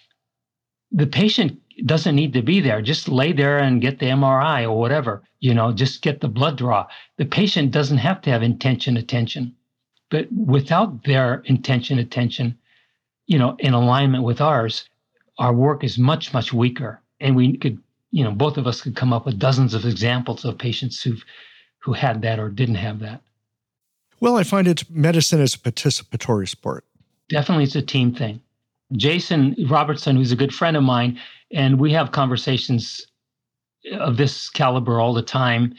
[0.92, 2.82] the patient doesn't need to be there.
[2.82, 6.58] Just lay there and get the MRI or whatever, you know, just get the blood
[6.58, 6.88] draw.
[7.18, 9.56] The patient doesn't have to have intention attention.
[10.10, 12.58] But without their intention attention,
[13.26, 14.88] you know, in alignment with ours,
[15.38, 17.02] our work is much, much weaker.
[17.20, 20.46] And we could, you know, both of us could come up with dozens of examples
[20.46, 21.24] of patients who've
[21.80, 23.22] who had that or didn't have that.
[24.20, 26.84] Well, I find it medicine is a participatory sport
[27.30, 28.42] definitely it's a team thing.
[28.94, 31.20] Jason Robertson, who's a good friend of mine,
[31.52, 33.08] and we have conversations
[33.94, 35.76] of this caliber all the time.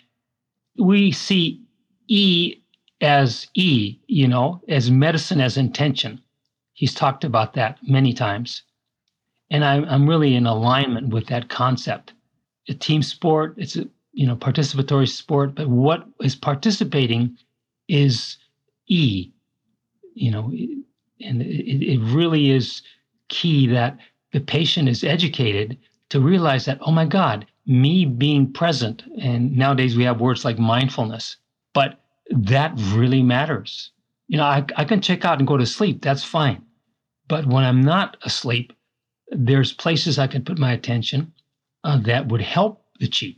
[0.78, 1.62] We see
[2.08, 2.56] E
[3.00, 6.20] as E, you know, as medicine as intention.
[6.72, 8.62] He's talked about that many times.
[9.50, 12.12] And I'm, I'm really in alignment with that concept.
[12.68, 17.36] A team sport, it's a you know participatory sport, but what is participating
[17.88, 18.36] is
[18.88, 19.30] E.
[20.14, 20.52] You know,
[21.20, 22.82] and it, it really is
[23.28, 23.98] key that
[24.32, 25.78] the patient is educated
[26.10, 30.58] to realize that, oh my God, me being present, and nowadays we have words like
[30.58, 31.36] mindfulness,
[31.74, 32.00] but
[32.30, 33.92] that really matters.
[34.26, 36.62] You know, I, I can check out and go to sleep, that's fine.
[37.28, 38.72] But when I'm not asleep,
[39.30, 41.32] there's places I can put my attention
[41.84, 43.36] uh, that would help the chi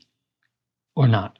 [0.94, 1.38] or not.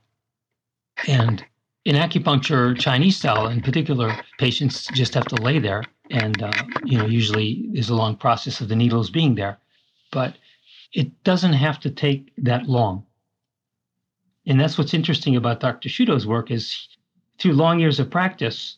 [1.07, 1.45] And
[1.85, 6.99] in acupuncture, Chinese style in particular, patients just have to lay there and uh, you
[6.99, 9.59] know usually there's a long process of the needles being there
[10.13, 10.37] but
[10.93, 13.05] it doesn't have to take that long
[14.47, 16.89] and that's what's interesting about dr shudo's work is
[17.39, 18.77] through long years of practice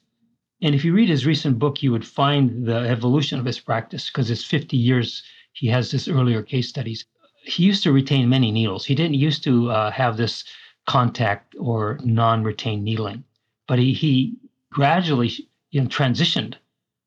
[0.63, 4.09] And if you read his recent book, you would find the evolution of his practice
[4.11, 5.23] because it's 50 years.
[5.55, 7.05] He has this earlier case studies.
[7.45, 8.87] He used to retain many needles.
[8.87, 10.45] He didn't used to uh, have this
[10.87, 13.25] contact or non-retained needling,
[13.69, 14.37] but he, he
[14.73, 15.33] gradually
[15.71, 16.57] you know, transitioned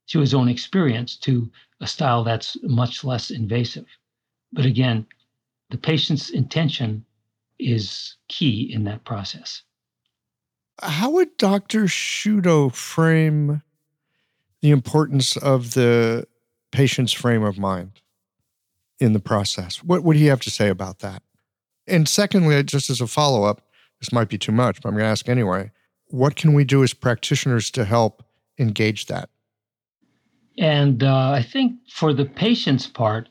[0.08, 1.50] to his own experience to
[1.82, 3.86] a style that's much less invasive.
[4.54, 5.06] But again,
[5.70, 7.06] the patient's intention
[7.60, 9.64] is key in that process.
[10.82, 11.86] How would Dr.
[11.86, 13.62] Shudo frame
[14.62, 16.28] the importance of the
[16.72, 18.02] patient's frame of mind
[19.00, 19.84] in the process?
[19.84, 21.24] What would he have to say about that?
[21.88, 23.62] And secondly, just as a follow up,
[24.00, 25.72] this might be too much, but I'm going to ask anyway.
[26.08, 28.24] What can we do as practitioners to help
[28.60, 29.30] engage that?
[30.58, 33.30] And uh, I think for the patient's part,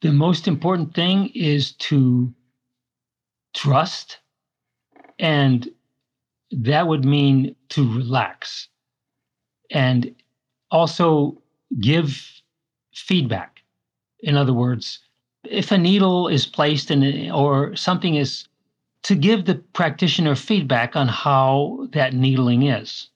[0.00, 2.32] the most important thing is to
[3.54, 4.18] trust,
[5.18, 5.68] and
[6.50, 8.68] that would mean to relax
[9.70, 10.14] and
[10.70, 11.42] also
[11.80, 12.22] give
[12.94, 13.62] feedback.
[14.20, 15.00] In other words,
[15.44, 18.48] if a needle is placed in or something is
[19.02, 23.08] to give the practitioner feedback on how that needling is.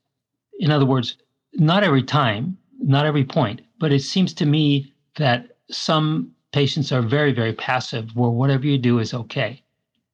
[0.60, 1.16] In other words,
[1.54, 7.02] not every time, not every point, but it seems to me that some patients are
[7.02, 9.62] very, very passive, where whatever you do is okay.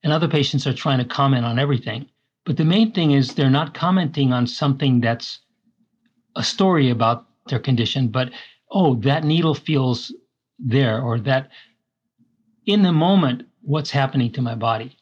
[0.02, 2.08] And other patients are trying to comment on everything.
[2.44, 5.40] But the main thing is they're not commenting on something that's
[6.36, 8.30] a story about their condition, but
[8.70, 10.14] oh, that needle feels
[10.58, 11.50] there, or that
[12.66, 14.96] in the moment, what's happening to my body.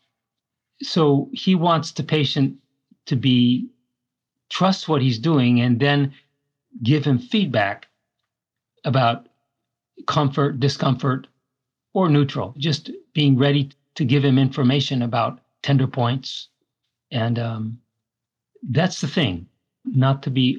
[0.82, 2.56] So he wants the patient
[3.06, 3.68] to be
[4.50, 6.14] trust what he's doing and then
[6.82, 7.86] give him feedback
[8.84, 9.26] about
[10.06, 11.26] comfort, discomfort,
[11.92, 16.48] or neutral, just being ready to give him information about tender points.
[17.10, 17.78] And um,
[18.62, 19.46] that's the thing,
[19.84, 20.58] not to be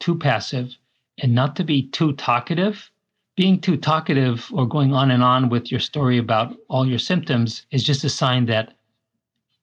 [0.00, 0.76] too passive
[1.18, 2.90] and not to be too talkative.
[3.36, 7.66] Being too talkative or going on and on with your story about all your symptoms
[7.72, 8.74] is just a sign that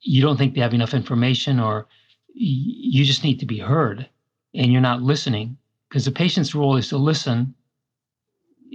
[0.02, 1.88] you don't think they have enough information or
[2.34, 4.10] you just need to be heard
[4.54, 5.58] and you're not listening
[5.92, 7.54] because the patient's role is to listen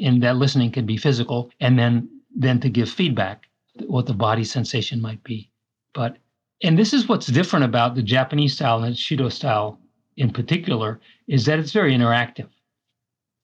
[0.02, 3.44] and that listening can be physical and then then to give feedback
[3.86, 5.50] what the body sensation might be.
[5.94, 6.18] But
[6.62, 9.78] and this is what's different about the japanese style and the shudo style
[10.18, 12.48] in particular is that it's very interactive.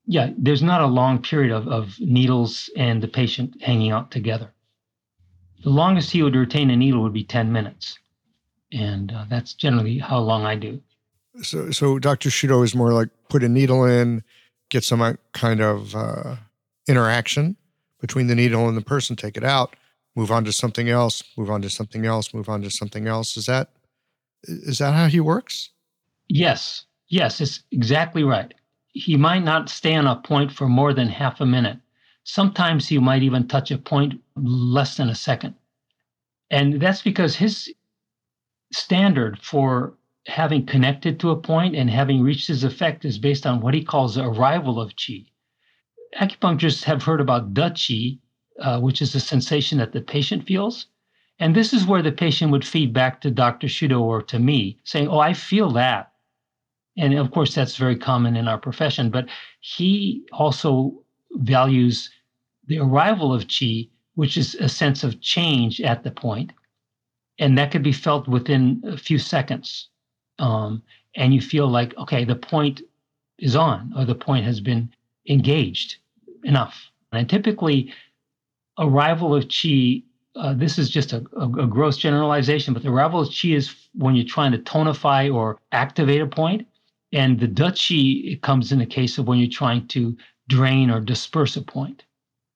[0.04, 4.52] Yeah there's not a long period of, of needles and the patient hanging out together.
[5.64, 7.98] The longest he would retain a needle would be 10 minutes.
[8.70, 10.82] And uh, that's generally how long i do
[11.40, 14.22] so so dr shudo is more like put a needle in
[14.72, 16.36] get some uh, kind of uh,
[16.88, 17.56] interaction
[18.00, 19.76] between the needle and the person, take it out,
[20.16, 23.36] move on to something else, move on to something else, move on to something else.
[23.36, 23.68] Is that
[24.44, 25.70] is that how he works?
[26.28, 26.84] Yes.
[27.08, 28.52] Yes, it's exactly right.
[28.88, 31.78] He might not stay on a point for more than half a minute.
[32.24, 35.54] Sometimes he might even touch a point less than a second.
[36.50, 37.72] And that's because his
[38.72, 39.94] standard for
[40.26, 43.82] having connected to a point and having reached his effect is based on what he
[43.82, 45.24] calls the arrival of chi.
[46.20, 48.18] Acupuncturists have heard about da chi,
[48.60, 50.86] uh, which is the sensation that the patient feels.
[51.40, 53.66] And this is where the patient would feed back to Dr.
[53.66, 56.12] Shudo or to me, saying, Oh, I feel that.
[56.96, 59.10] And of course, that's very common in our profession.
[59.10, 59.28] But
[59.60, 62.10] he also values
[62.66, 66.52] the arrival of chi, which is a sense of change at the point,
[67.38, 69.88] And that could be felt within a few seconds
[70.42, 70.82] um,
[71.16, 72.82] and you feel like okay the point
[73.38, 74.90] is on or the point has been
[75.28, 75.96] engaged
[76.44, 76.90] enough.
[77.12, 77.92] And typically
[78.78, 80.02] arrival of chi
[80.34, 83.74] uh, this is just a, a, a, gross generalization but the arrival of chi is
[83.92, 86.66] when you're trying to tonify or activate a point
[87.12, 87.74] and the
[88.24, 90.16] it comes in the case of when you're trying to
[90.48, 92.04] drain or disperse a point.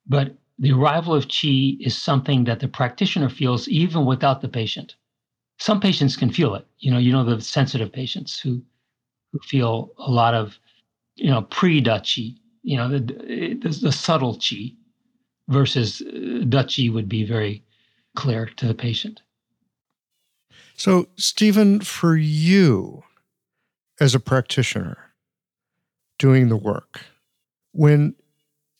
[0.07, 4.97] But the arrival of chi is something that the practitioner feels even without the patient
[5.59, 6.67] some patients can feel it.
[6.79, 8.63] You know, you know the sensitive patients who
[9.33, 10.59] who feel a lot of,
[11.17, 14.73] you know, pre-da chi, you know, the, the, the subtle chi
[15.49, 17.65] versus uh, da chi would be very
[18.15, 19.21] clear to the patient.
[20.77, 23.03] So, Stephen, for you
[24.01, 24.99] as a practitioner
[26.19, 27.01] doing the work,
[27.73, 28.15] when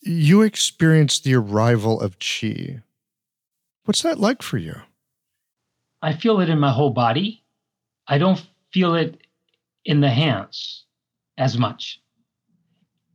[0.01, 2.81] you experience the arrival of chi,
[3.85, 4.77] what's that like for you?
[6.03, 7.45] I feel it in my whole body.
[8.09, 9.19] I don't feel it
[9.85, 10.85] in the hands
[11.39, 12.01] as much.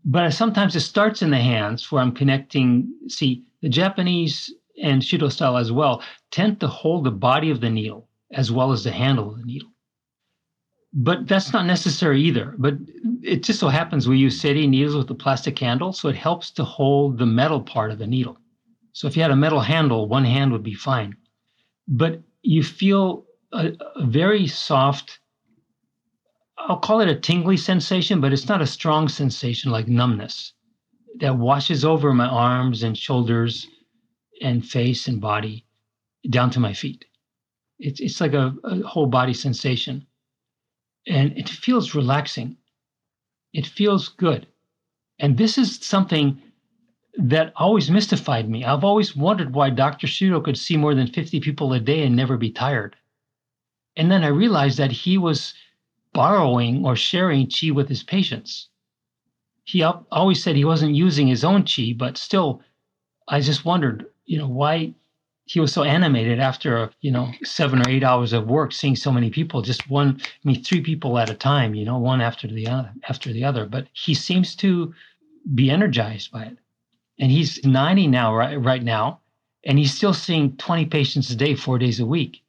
[0.06, 2.94] But sometimes it starts in the hands where I'm connecting.
[3.08, 7.70] See, the Japanese and Shudo style as well tend to hold the body of the
[7.70, 9.70] needle as well as the handle of the needle.
[10.94, 12.56] but that's not necessary either.
[12.58, 12.76] But
[13.24, 16.52] it just so happens we use Seirin needles with a plastic handle, so it helps
[16.52, 18.38] to hold the metal part of the needle.
[18.94, 21.16] So if you had a metal handle, one hand would be fine.
[21.88, 25.20] But you feel a, a very soft,
[26.58, 30.54] I'll call it a tingly sensation, but it's not a strong sensation like numbness
[31.20, 33.68] that washes over my arms and shoulders
[34.42, 35.66] and face and body
[36.30, 37.06] down to my feet.
[37.80, 40.06] It's, it's like a, a whole body sensation.
[41.08, 42.58] And it feels relaxing.
[43.54, 44.48] It feels good.
[45.20, 46.42] And this is something
[47.18, 48.64] that always mystified me.
[48.64, 50.08] I've always wondered why Dr.
[50.08, 52.96] Shudo could see more than 50 people a day and never be tired.
[53.98, 55.54] And then I realized that he was
[56.14, 58.70] borrowing or sharing chi with his patients.
[59.64, 62.62] He always said he wasn't using his own chi, but still,
[63.28, 64.94] I just wondered, you know, why
[65.46, 69.12] he was so animated after you know seven or eight hours of work seeing so
[69.12, 72.48] many people just one i mean three people at a time you know one after
[72.48, 74.94] the other after the other but he seems to
[75.54, 76.58] be energized by it
[77.22, 79.22] and he's 90 now right, right now
[79.64, 82.42] and he's still seeing 20 patients a day four days a week.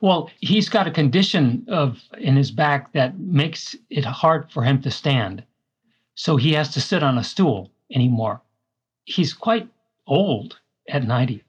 [0.00, 4.80] Well he's got a condition of in his back that makes it hard for him
[4.82, 5.42] to stand.
[6.14, 8.42] So he has to sit on a stool anymore.
[9.06, 9.68] He's quite
[10.06, 11.42] old at 90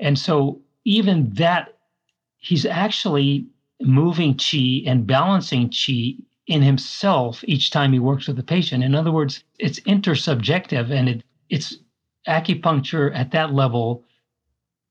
[0.00, 1.76] and so even that
[2.38, 3.46] he's actually
[3.82, 6.14] moving chi and balancing chi
[6.46, 8.82] in himself each time he works with the patient.
[8.82, 11.76] In other words it's intersubjective and it, it's
[12.28, 14.04] acupuncture at that level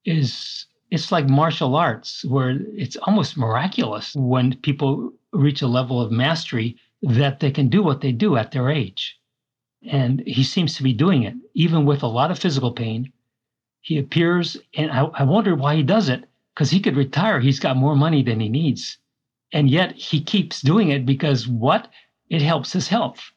[0.05, 6.11] is it's like martial arts where it's almost miraculous when people reach a level of
[6.11, 9.19] mastery that they can do what they do at their age.
[9.87, 11.35] And he seems to be doing it.
[11.53, 13.11] Even with a lot of physical pain
[13.81, 17.39] he appears and i, I wonder why he does it because he could retire.
[17.39, 18.97] He's got more money than he needs.
[19.53, 21.89] And yet he keeps doing it because what?
[22.29, 23.31] It helps his health.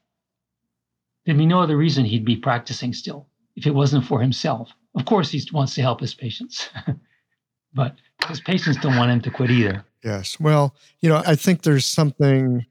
[1.24, 4.70] There'd be no other reason he'd be practicing still if it wasn't for himself.
[4.95, 6.69] Of course, he wants to help his patients,
[7.74, 7.97] but
[8.29, 9.85] his patients don't want him to quit either.
[10.05, 10.39] Yes.
[10.41, 12.66] Well, you know, I think there's something,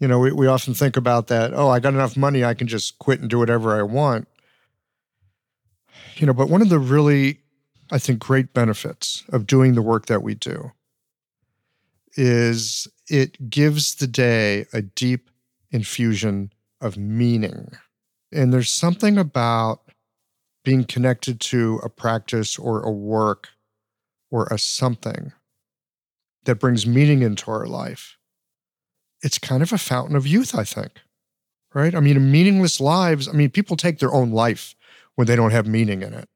[0.00, 1.52] you know, we, we often think about that.
[1.54, 4.28] Oh, I got enough money, I can just quit and do whatever I want.
[6.16, 7.40] You know, but one of the really,
[7.90, 10.72] I think, great benefits of doing the work that we do
[12.16, 15.30] is it gives the day a deep
[15.70, 17.70] infusion of meaning.
[18.32, 19.82] And there's something about
[20.68, 23.48] being connected to a practice or a work
[24.30, 25.32] or a something
[26.44, 28.18] that brings meaning into our life,
[29.22, 30.92] it's kind of a fountain of youth, I think.
[31.72, 31.94] Right?
[31.94, 34.74] I mean, meaningless lives, I mean, people take their own life
[35.14, 36.28] when they don't have meaning in it.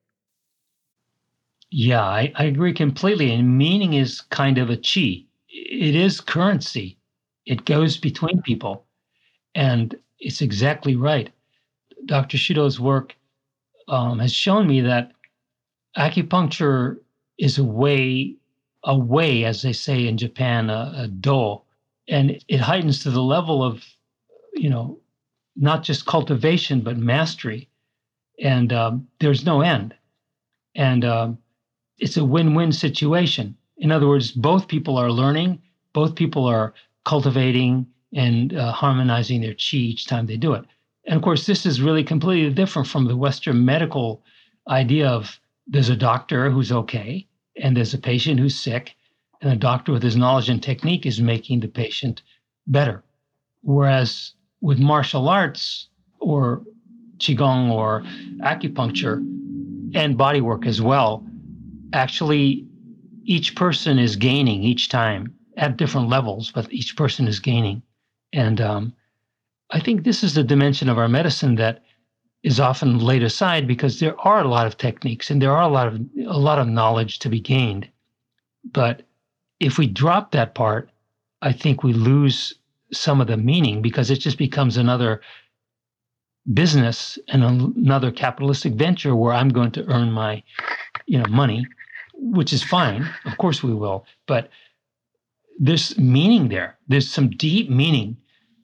[1.71, 3.35] Yeah, I, I agree completely.
[3.35, 6.97] And meaning is kind of a chi, it is currency,
[7.45, 8.87] it goes between people.
[9.55, 11.29] And it's exactly right.
[12.07, 12.39] Dr.
[12.39, 13.15] Shudo's work
[13.89, 15.13] um, has shown me that
[15.97, 16.99] acupuncture
[17.39, 18.37] is a way,
[18.85, 21.61] a way, as they say in Japan, a, a do,
[22.09, 23.85] and it heightens to the level of,
[24.55, 24.99] you know,
[25.57, 27.69] not just cultivation but mastery,
[28.43, 29.95] and um, there's no end,
[30.75, 31.39] and um,
[31.99, 33.57] it's a win-win situation.
[33.79, 35.61] In other words, both people are learning,
[35.93, 40.65] both people are cultivating and uh, harmonizing their chi each time they do it.
[41.07, 44.23] And of course, this is really completely different from the Western medical
[44.69, 47.27] idea of there's a doctor who's okay,
[47.61, 48.95] and there's a patient who's sick,
[49.41, 52.23] and the doctor with his knowledge and technique is making the patient
[52.67, 53.03] better.
[53.63, 55.89] Whereas with martial arts
[56.21, 56.63] or
[57.19, 58.03] Qigong or
[58.41, 59.19] acupuncture
[59.95, 61.27] and body work as well,
[61.93, 62.67] actually,
[63.25, 67.83] each person is gaining each time at different levels, but each person is gaining.
[68.33, 68.95] And um,
[69.73, 71.83] I think this is the dimension of our medicine that
[72.43, 75.69] is often laid aside because there are a lot of techniques and there are a
[75.69, 77.89] lot of a lot of knowledge to be gained.
[78.65, 79.03] But
[79.61, 80.91] if we drop that part,
[81.41, 82.55] I think we lose
[82.93, 85.23] some of the meaning because it just becomes another
[86.53, 90.43] business and another capitalistic venture where I'm going to earn my,
[91.07, 91.67] you know, money,
[92.15, 93.09] which is fine.
[93.25, 94.51] Of course we will, but
[95.59, 96.77] there's meaning there.
[96.89, 98.17] There's some deep meaning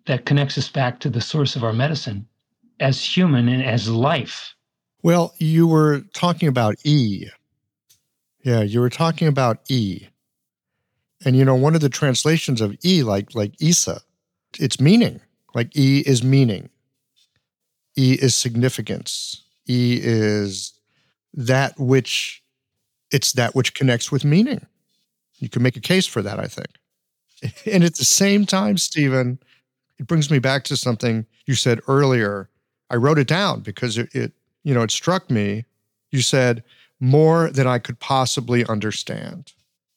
[0.09, 2.27] that connects us back to the source of our medicine
[2.81, 4.55] as human and as life.
[5.03, 7.29] Well, you were talking about E.
[8.43, 10.09] Yeah, you were talking about E.
[11.25, 14.01] And you know, one of the translations of E, like like Isa,
[14.59, 15.21] it's meaning.
[15.55, 16.71] Like E is meaning.
[17.97, 19.43] E is significance.
[19.69, 20.73] E is
[21.35, 22.43] that which
[23.11, 24.67] it's that which connects with meaning.
[25.37, 26.69] You can make a case for that, I think.
[27.67, 29.39] And at the same time, Stephen,
[29.99, 32.49] it brings me back to something you said earlier.
[32.91, 35.65] I wrote it down because it, it you know, it struck me.
[36.11, 36.63] You said
[37.01, 39.53] more than I could possibly understand.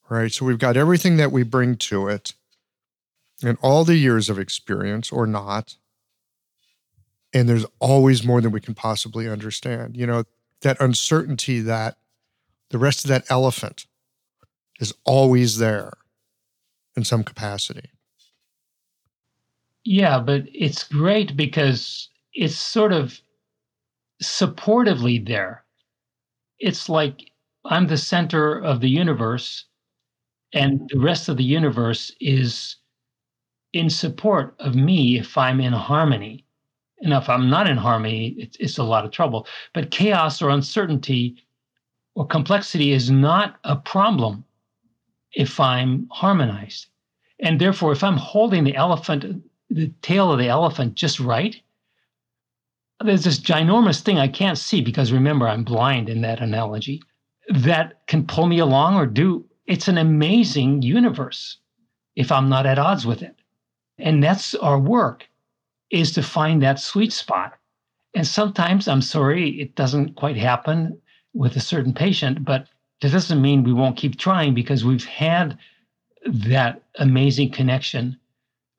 [0.10, 0.32] Right.
[0.32, 2.34] So we've got everything that we bring to it
[3.42, 5.78] and all the years of experience or not.
[7.34, 9.96] And there's always more than we can possibly understand.
[9.96, 10.24] You know,
[10.62, 11.98] that uncertainty that
[12.72, 13.86] the rest of that elephant
[14.82, 15.94] is always there
[16.96, 17.92] in some capacity.
[19.84, 23.20] Yeah, but it's great because it's sort of
[24.24, 25.64] supportively there.
[26.60, 27.32] It's like
[27.66, 29.66] I'm the center of the universe,
[30.54, 32.78] and the rest of the universe is
[33.74, 36.46] in support of me if I'm in harmony.
[37.02, 39.48] And if I'm not in harmony, it's, it's a lot of trouble.
[39.74, 41.38] But chaos or uncertainty
[42.16, 44.46] or complexity is not a problem
[45.34, 46.88] if I'm harmonized.
[47.40, 51.60] And therefore, if I'm holding the elephant, the tail of the elephant just right,
[53.04, 57.02] there's this ginormous thing I can't see because remember, I'm blind in that analogy
[57.50, 59.46] that can pull me along or do.
[59.66, 61.58] It's an amazing universe
[62.16, 63.36] if I'm not at odds with it.
[63.98, 65.28] And that's our work
[65.90, 67.54] is to find that sweet spot.
[68.14, 71.00] And sometimes I'm sorry, it doesn't quite happen
[71.34, 72.68] with a certain patient, but
[73.02, 75.58] that doesn't mean we won't keep trying because we've had
[76.26, 78.18] that amazing connection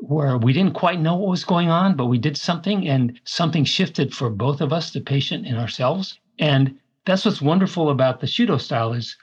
[0.03, 3.65] where we didn't quite know what was going on, but we did something and something
[3.65, 6.19] shifted for both of us, the patient and ourselves.
[6.41, 6.77] And
[7.07, 9.17] that's what's wonderful about the Shudo style is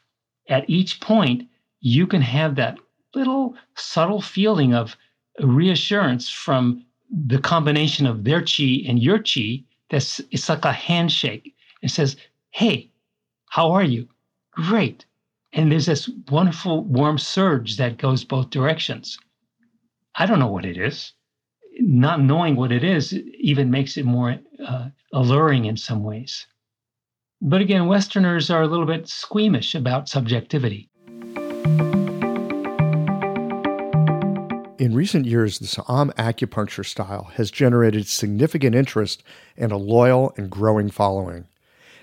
[0.48, 1.48] at each point,
[1.82, 2.78] you can have that
[3.14, 4.96] little subtle feeling of
[5.42, 9.64] reassurance from the combination of their chi and your chi.
[9.90, 11.56] That's it's like a handshake.
[11.82, 12.16] It says,
[12.52, 12.90] Hey,
[13.50, 14.08] how are you?
[14.52, 15.06] Great.
[15.52, 19.20] And there's this wonderful warm surge that goes both directions.
[20.20, 21.14] I don't know what it is.
[21.80, 24.36] Not knowing what it is even makes it more
[24.68, 26.46] uh, alluring in some ways.
[27.42, 30.90] But again, Westerners are a little bit squeamish about subjectivity.
[34.78, 39.24] In recent years, the Sa'am acupuncture style has generated significant interest
[39.56, 41.49] and a loyal and growing following.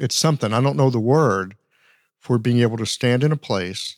[0.00, 1.56] it's something I don't know the word
[2.18, 3.96] for being able to stand in a place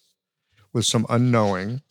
[0.72, 1.82] with some unknowing,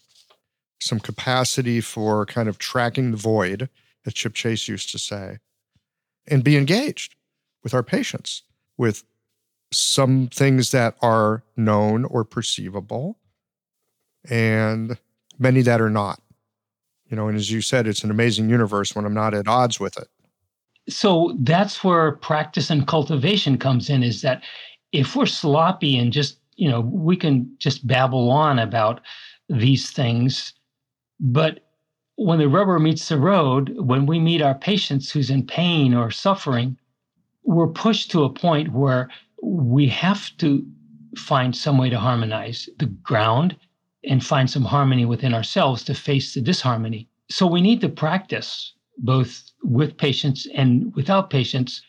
[0.80, 3.70] some capacity for kind of tracking the void,
[4.06, 5.38] as Chip Chace used to say,
[6.28, 7.16] and be engaged
[7.64, 8.44] with our patients
[8.78, 9.04] with
[9.72, 13.18] some things that are known or perceivable
[14.30, 14.98] and
[15.40, 16.22] many that are not.
[17.10, 19.80] You know, and as you said, it's an amazing universe when I'm not at odds
[19.80, 20.10] with it
[20.90, 24.44] so that's where practice and cultivation comes in is that
[24.92, 29.02] if we're sloppy and just you know we can just babble on about
[29.50, 30.54] these things
[31.20, 31.60] but
[32.16, 36.10] when the rubber meets the road when we meet our patients who's in pain or
[36.10, 36.78] suffering
[37.44, 39.10] we're pushed to a point where
[39.42, 40.66] we have to
[41.16, 43.56] find some way to harmonize the ground
[44.04, 47.08] and find some harmony within ourselves to face the disharmony.
[47.30, 51.82] So we need to practice both with patients and without patients.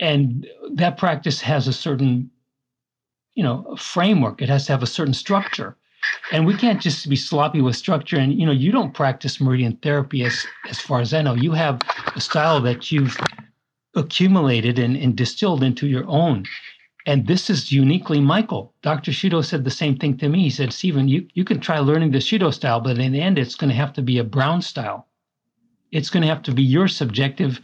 [0.00, 2.30] And that practice has a certain,
[3.34, 4.42] you know, framework.
[4.42, 5.76] It has to have a certain structure.
[6.32, 8.16] and we can't just be sloppy with structure.
[8.16, 11.34] And you know, you don't practice meridian therapy as as far as I know.
[11.34, 11.80] You have
[12.16, 13.16] a style that you've
[13.94, 16.44] accumulated and, and distilled into your own.
[17.06, 18.74] And this is uniquely Michael.
[18.82, 19.10] Dr.
[19.10, 20.42] Shudo said the same thing to me.
[20.42, 23.38] He said, Stephen, you, you can try learning the Shudo style, but in the end,
[23.38, 25.08] it's going to have to be a Brown style.
[25.92, 27.60] It's going to have to be your subjective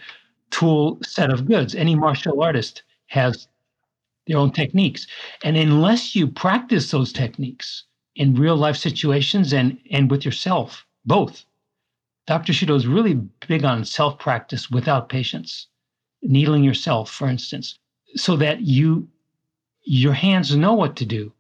[0.51, 1.75] tool set of goods.
[1.75, 3.49] Any martial artist has
[4.27, 5.07] their own techniques.
[5.45, 7.85] And unless you practice those techniques
[8.17, 11.45] in real life situations and, and with yourself, both,
[12.27, 12.53] Dr.
[12.53, 13.15] Shudo is really
[13.47, 15.69] big on self practice without patience,
[16.23, 17.79] needling yourself, for instance,
[18.17, 19.09] so that you
[19.87, 21.33] your hands know what to do.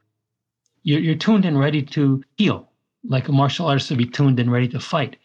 [0.84, 2.70] You're, you're tuned and ready to heal,
[3.02, 5.16] like a martial artist would be tuned and ready to fight.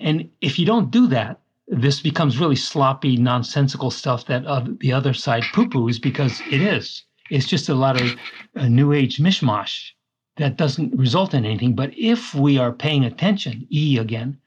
[0.00, 4.92] And if you don't do that, this becomes really sloppy, nonsensical stuff that uh, the
[4.92, 7.02] other side poo poos because it is.
[7.30, 8.14] It's just a lot of
[8.54, 9.90] uh, new age mishmash
[10.36, 11.74] that doesn't result in anything.
[11.74, 14.38] But if we are paying attention, E again,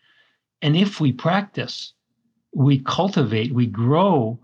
[0.61, 1.93] and if we practice,
[2.53, 4.39] we cultivate, we grow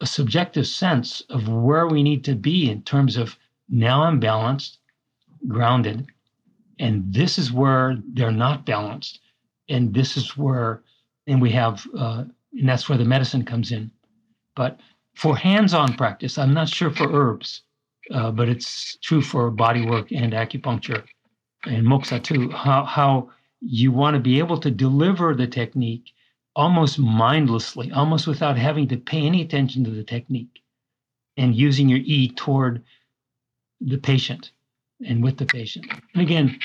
[0.00, 3.38] a subjective sense of where we need to be in terms of
[3.68, 4.78] now I'm balanced,
[5.48, 6.06] grounded,
[6.78, 9.20] and this is where they're not balanced,
[9.68, 10.82] and this is where,
[11.26, 13.90] and we have, uh, and that's where the medicine comes in.
[14.56, 14.78] But
[15.16, 17.62] for hands-on practice, I'm not sure for herbs,
[18.10, 21.04] uh, but it's true for body work and acupuncture
[21.66, 22.50] and moxa too.
[22.50, 23.30] How how
[23.60, 26.12] you want to be able to deliver the technique
[26.54, 30.60] almost mindlessly, almost without having to pay any attention to the technique,
[31.36, 32.84] and using your E toward
[33.80, 34.52] the patient
[35.06, 35.86] and with the patient.
[36.12, 36.58] And again,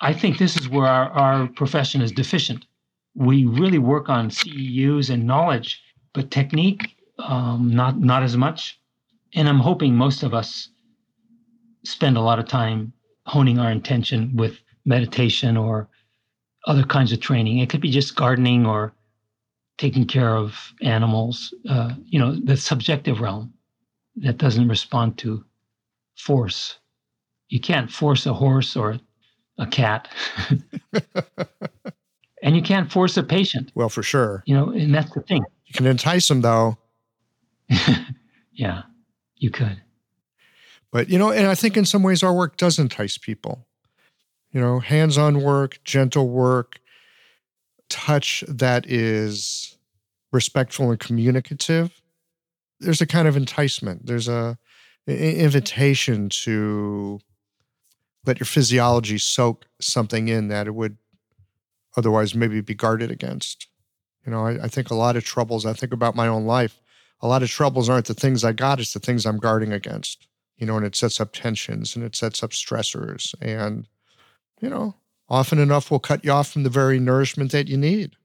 [0.00, 2.66] I think this is where our, our profession is deficient.
[3.14, 8.78] We really work on CEUs and knowledge, but technique, um, not not as much.
[9.34, 10.70] And I'm hoping most of us
[11.84, 12.92] spend a lot of time
[13.26, 15.88] honing our intention with meditation or
[16.66, 17.58] other kinds of training.
[17.58, 18.92] It could be just gardening or
[19.78, 23.52] taking care of animals, uh, you know, the subjective realm
[24.16, 25.44] that doesn't respond to
[26.16, 26.78] force.
[27.48, 29.00] You can't force a horse or a
[29.66, 30.08] cat.
[32.42, 33.72] and you can't force a patient.
[33.74, 34.42] Well, for sure.
[34.46, 35.44] You know, and that's the thing.
[35.66, 36.78] You can entice them, though.
[38.52, 38.82] yeah,
[39.36, 39.80] you could.
[40.90, 43.66] But, you know, and I think in some ways our work does entice people.
[44.52, 46.80] You know, hands on work, gentle work,
[47.90, 49.76] touch that is
[50.32, 52.00] respectful and communicative,
[52.80, 54.06] there's a kind of enticement.
[54.06, 54.58] There's a,
[55.06, 57.18] invitation to
[58.28, 60.98] let your physiology soak something in that it would
[61.96, 63.66] otherwise maybe be guarded against.
[64.24, 66.78] You know, I, I think a lot of troubles, I think about my own life,
[67.22, 70.28] a lot of troubles aren't the things I got, it's the things I'm guarding against.
[70.58, 73.34] You know, and it sets up tensions and it sets up stressors.
[73.40, 73.86] And,
[74.60, 74.94] you know,
[75.28, 78.16] often enough will cut you off from the very nourishment that you need.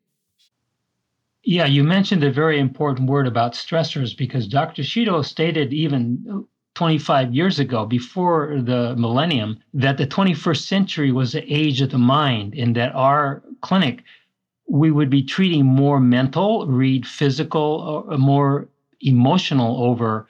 [1.43, 4.81] Yeah, you mentioned a very important word about stressors because Dr.
[4.81, 11.53] Shudo stated even 25 years ago, before the millennium, that the 21st century was the
[11.53, 14.03] age of the mind, and that our clinic,
[14.67, 18.67] we would be treating more mental, read physical, or more
[19.01, 20.27] emotional over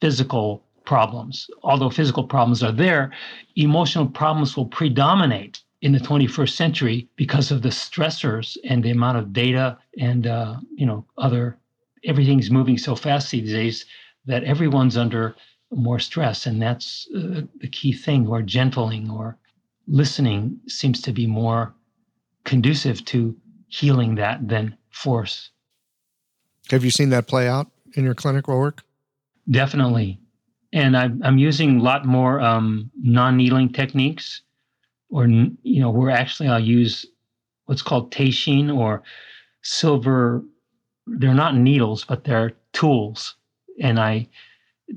[0.00, 1.48] physical problems.
[1.62, 3.12] Although physical problems are there,
[3.56, 9.16] emotional problems will predominate in the 21st century because of the stressors and the amount
[9.16, 11.56] of data and uh, you know other
[12.04, 13.86] everything's moving so fast these days
[14.26, 15.34] that everyone's under
[15.70, 16.46] more stress.
[16.46, 19.36] And that's uh, the key thing or gentling or
[19.86, 21.74] listening seems to be more
[22.44, 23.36] conducive to
[23.68, 25.50] healing that than force.
[26.70, 28.82] Have you seen that play out in your clinical work?
[29.50, 30.20] Definitely.
[30.72, 34.42] And i'm, I'm using a lot more um, non-needling techniques
[35.10, 37.04] or you know, where actually I'll use
[37.66, 39.02] what's called teishin or
[39.62, 40.42] silver.
[41.06, 43.34] They're not needles, but they're tools,
[43.82, 44.28] and I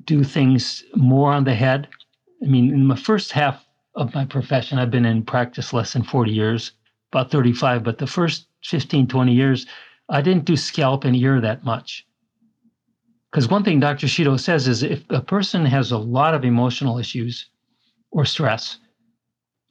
[0.06, 1.88] do things more on the head.
[2.41, 3.65] I mean, in the first half
[3.95, 6.72] of my profession, I've been in practice less than 40 years,
[7.11, 9.65] about 35, but the first 15, 20 years,
[10.10, 12.06] I didn't do scalp and ear that much.
[13.32, 14.07] Because one thing Dr.
[14.07, 17.49] Shudo says is if a person has a lot of emotional issues
[18.11, 18.78] or stress,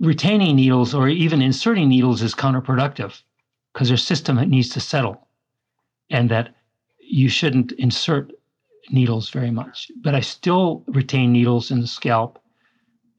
[0.00, 3.22] retaining needles or even inserting needles is counterproductive
[3.72, 5.28] because their system needs to settle
[6.10, 6.54] and that
[6.98, 8.32] you shouldn't insert
[8.90, 9.90] needles very much.
[10.02, 12.38] But I still retain needles in the scalp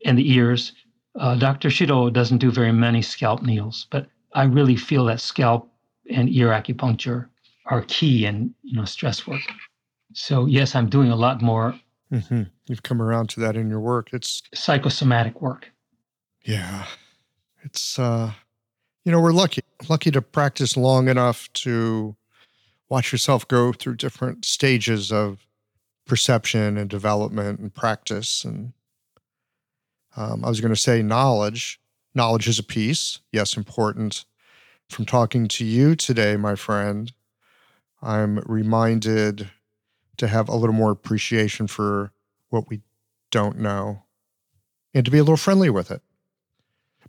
[0.06, 0.74] and the ears.
[1.20, 1.70] Uh, Dr.
[1.70, 5.72] Shudo doesn't do very many scalp needles, but I really feel that scalp
[6.10, 7.28] and ear acupuncture
[7.68, 9.42] are key in you know stress work.
[10.14, 11.80] So yes, I'm doing a lot more.
[12.12, 12.44] Mm-hmm.
[12.68, 14.10] You've come around to that in your work.
[14.14, 15.72] It's psychosomatic work.
[16.44, 16.86] Yeah.
[17.64, 18.34] It's, uh,
[19.04, 22.16] you know, we're lucky, lucky to practice long enough to
[22.90, 25.48] watch yourself go through different stages of
[26.06, 28.44] perception and development and practice.
[28.44, 28.74] And
[30.16, 31.80] um, I was going to say knowledge.
[32.16, 34.26] Knowledge is a piece, yes, important.
[34.90, 37.12] From talking to you today, my friend,
[38.02, 39.50] I'm reminded
[40.18, 42.12] to have a little more appreciation for
[42.50, 42.82] what we
[43.32, 44.04] don't know
[44.94, 46.02] and to be a little friendly with it.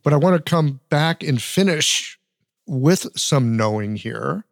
[0.03, 2.19] But I want to come back and finish
[2.66, 4.45] with some knowing here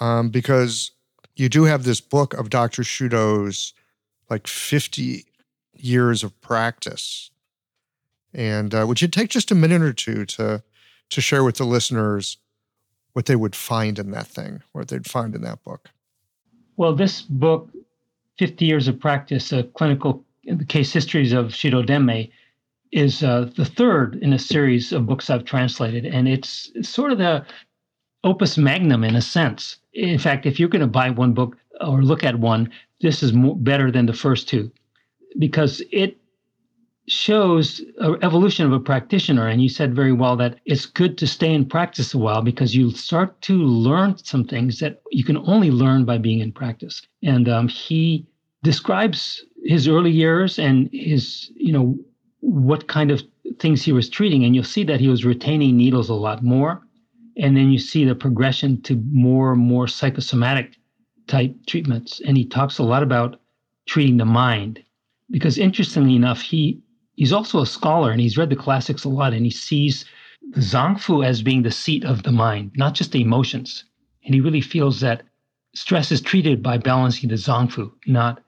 [0.00, 0.92] um, because
[1.40, 2.82] you do have this book of Dr.
[2.82, 3.72] Shudo's
[4.28, 5.24] like 50
[5.72, 7.30] years of practice.
[8.34, 10.62] And uh, would you take just a minute or two to
[11.08, 12.36] to share with the listeners
[13.14, 15.88] what they would find in that thing, what they'd find in that book?
[16.76, 17.68] Well, this book,
[18.38, 20.24] 50 Years of Practice, a clinical
[20.68, 22.30] case histories of Shudo Denmei,
[22.92, 26.06] is uh, the third in a series of books I've translated.
[26.06, 27.44] And it's sort of the
[28.22, 29.79] opus magnum in a sense.
[29.94, 33.32] In fact, if you're going to buy one book or look at one, this is
[33.32, 34.70] more, better than the first two
[35.38, 36.16] because it
[37.08, 39.48] shows an evolution of a practitioner.
[39.48, 42.74] And you said very well that it's good to stay in practice a while because
[42.74, 47.02] you start to learn some things that you can only learn by being in practice.
[47.22, 48.26] And um, he
[48.62, 51.98] describes his early years and his, you know,
[52.40, 53.22] what kind of
[53.58, 54.44] things he was treating.
[54.44, 56.80] And you'll see that he was retaining needles a lot more.
[57.40, 60.76] And then you see the progression to more and more psychosomatic
[61.26, 62.20] type treatments.
[62.26, 63.40] And he talks a lot about
[63.86, 64.84] treating the mind
[65.30, 66.82] because interestingly enough, he
[67.14, 70.04] he's also a scholar and he's read the classics a lot and he sees
[70.52, 73.84] the Zangfu as being the seat of the mind, not just the emotions.
[74.24, 75.22] And he really feels that
[75.74, 78.42] stress is treated by balancing the Zangfu, not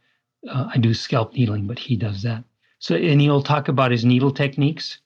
[0.49, 2.45] uh, I do scalp needling, but he does that.
[2.79, 4.99] So, and he'll talk about his needle techniques.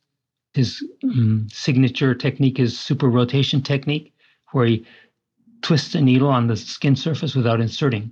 [0.56, 4.12] His um, signature technique is super rotation technique,
[4.52, 4.86] where he
[5.62, 8.10] twists a needle on the skin surface without inserting.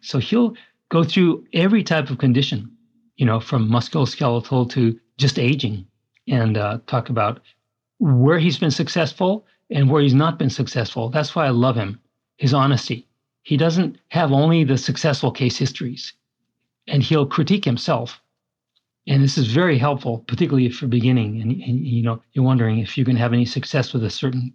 [0.00, 0.54] So he'll
[0.88, 2.76] go through every type of condition
[3.16, 5.86] you know, from musculoskeletal to just aging,
[6.28, 7.40] and uh, talk about
[7.98, 11.08] where he's been successful and where he's not been successful.
[11.08, 11.98] That's why I love him,
[12.36, 13.08] his honesty.
[13.42, 16.12] He doesn't have only the successful case histories,
[16.88, 18.20] and he'll critique himself.
[19.08, 21.40] And this is very helpful, particularly for beginning.
[21.40, 24.52] And, and you know, you're wondering if you can have any success with a certain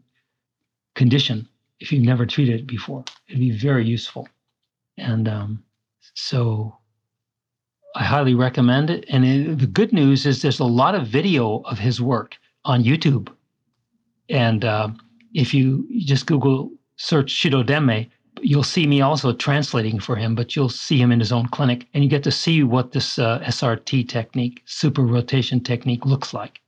[0.96, 1.48] condition
[1.80, 3.04] if you've never treated it before.
[3.28, 4.28] It'd be very useful.
[4.98, 5.64] And um,
[6.16, 6.78] so
[7.96, 9.06] I highly recommend it.
[9.10, 12.84] And it, the good news is there's a lot of video of his work on
[12.84, 13.30] YouTube.
[14.30, 14.90] And uh,
[15.34, 18.10] if you just Google search Shudo Denmei,
[18.42, 21.88] you'll see me also translating for him, but you'll see him in his own clinic
[21.94, 26.62] and you get to see what this uh, SRT technique, super rotation technique, looks like.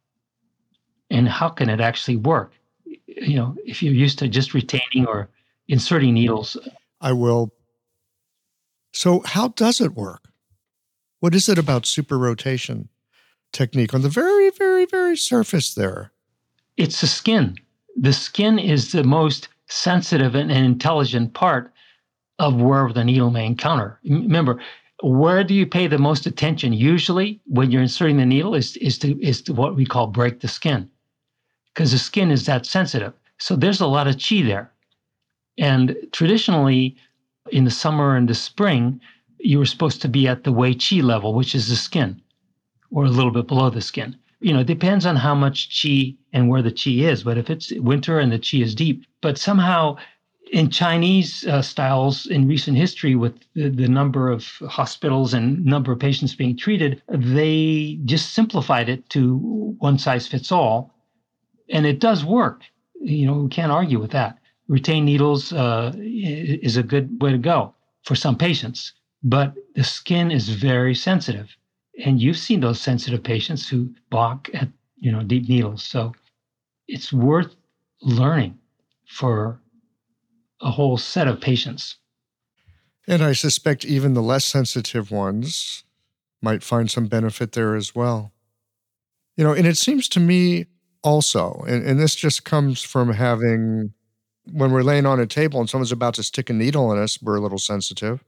[1.10, 2.54] And how can it actually work?
[2.86, 5.30] You know, if you're used to just retaining or
[5.68, 6.58] inserting needles.
[7.02, 7.54] I will.
[8.92, 10.30] So, how does it work?
[11.20, 12.90] What is it about super rotation
[13.52, 16.12] technique on the very, very, very surface there?
[16.78, 17.56] It's the skin.
[17.96, 21.74] The skin is the most sensitive and intelligent part
[22.38, 24.00] of where the needle may encounter.
[24.04, 24.62] Remember,
[25.02, 26.74] where do you pay the most attention?
[26.74, 30.40] Usually, when you're inserting the needle, is is to is to what we call break
[30.40, 30.90] the skin,
[31.74, 33.14] because the skin is that sensitive.
[33.40, 34.72] So there's a lot of chi there,
[35.58, 36.96] and traditionally,
[37.52, 39.02] in the summer and the spring,
[39.40, 42.22] you were supposed to be at the Wei Qi level, which is the skin,
[42.92, 44.16] or a little bit below the skin.
[44.44, 47.24] You know, it depends on how much qi and where the qi is.
[47.24, 49.98] But if it's winter and the qi is deep, but somehow
[50.52, 55.92] in Chinese uh, styles in recent history, with the, the, number of hospitals and number
[55.92, 59.38] of patients being treated, they just simplified it to
[59.80, 60.94] one size fits all,
[61.70, 62.62] and it does work.
[63.02, 64.38] You know, we can't argue with that.
[64.68, 68.94] Retain needles uh, is a good way to go for some patients
[69.24, 71.56] but the skin is very sensitive.
[72.04, 74.68] And you've seen those sensitive patients who balk at,
[74.98, 75.84] you know, deep needles.
[75.84, 76.14] So
[76.88, 77.56] it's worth
[78.02, 78.58] learning
[79.08, 79.60] for
[80.62, 81.98] a whole set of patients.
[83.08, 85.84] And I suspect even the less sensitive ones
[86.42, 88.32] might find some benefit there as well.
[89.36, 90.68] You know, and it seems to me
[91.04, 93.94] also, and, and this just comes from having,
[94.52, 97.22] when we're laying on a table and someone's about to stick a needle in us,
[97.22, 98.24] we're a little sensitive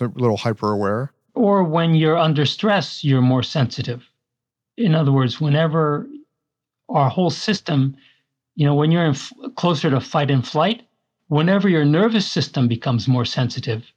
[0.00, 1.12] a little hyper aware.
[1.40, 4.06] Or when you're under stress, you're more sensitive.
[4.76, 6.06] In other words, whenever
[6.90, 7.96] our whole system,
[8.56, 10.82] you know, when you're in f- closer to fight and flight,
[11.28, 13.90] whenever your nervous system becomes more sensitive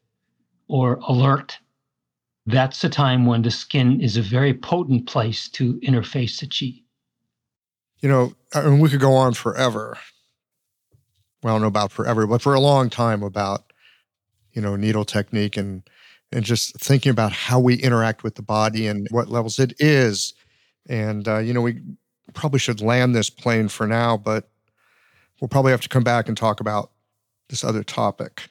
[0.69, 1.59] or alert,
[2.45, 6.81] that's the time when the skin is a very potent place to interface the chi.
[7.99, 9.97] You know, I mean, we could go on forever.
[11.41, 13.73] Well, I don't know about forever, but for a long time about,
[14.53, 15.83] you know, needle technique and
[16.33, 20.33] and just thinking about how we interact with the body and what levels it is.
[20.89, 21.79] And uh, you know, we
[22.33, 24.49] probably should land this plane for now, but
[25.39, 26.91] we'll probably have to come back and talk about
[27.49, 28.49] this other topic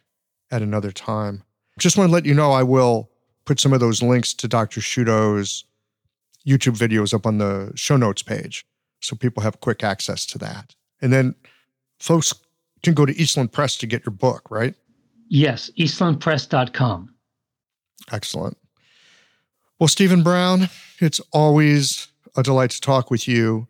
[0.51, 1.43] at another time.
[1.79, 3.11] Just want to let you know I will
[3.45, 4.81] put some of those links to Dr.
[4.81, 5.65] Shudo's
[6.47, 8.65] YouTube videos up on the show notes page
[9.01, 10.75] so people have quick access to that.
[11.01, 11.35] And then
[11.99, 12.33] folks
[12.83, 14.75] can go to Eastland Press to get your book, right?
[15.29, 17.12] Yes, eastlandpress.com.
[18.11, 18.57] Excellent.
[19.79, 20.69] Well, Stephen Brown,
[21.01, 23.67] it's always a delight to talk with you.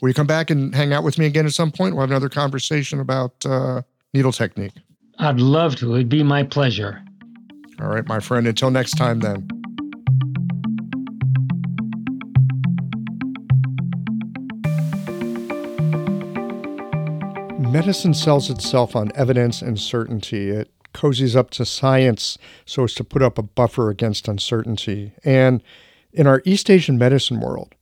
[0.00, 1.94] Will you come back and hang out with me again at some point?
[1.94, 3.82] We'll have another conversation about uh,
[4.14, 4.72] needle technique.
[5.18, 5.94] I'd love to.
[5.94, 7.02] It'd be my pleasure.
[7.80, 8.46] All right, my friend.
[8.46, 9.48] Until next time, then.
[17.70, 20.50] Medicine sells itself on evidence and certainty.
[20.50, 25.12] It cozies up to science so as to put up a buffer against uncertainty.
[25.24, 25.62] And
[26.12, 27.74] in our East Asian medicine world,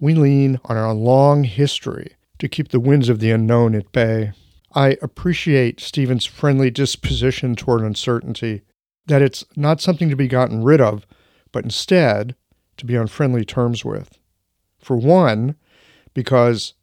[0.00, 4.32] we lean on our long history to keep the winds of the unknown at bay.
[4.74, 8.62] I appreciate Stephen's friendly disposition toward uncertainty,
[9.06, 11.06] that it's not something to be gotten rid of,
[11.52, 12.36] but instead
[12.76, 14.18] to be on friendly terms with.
[14.78, 15.56] For one,
[16.14, 16.74] because,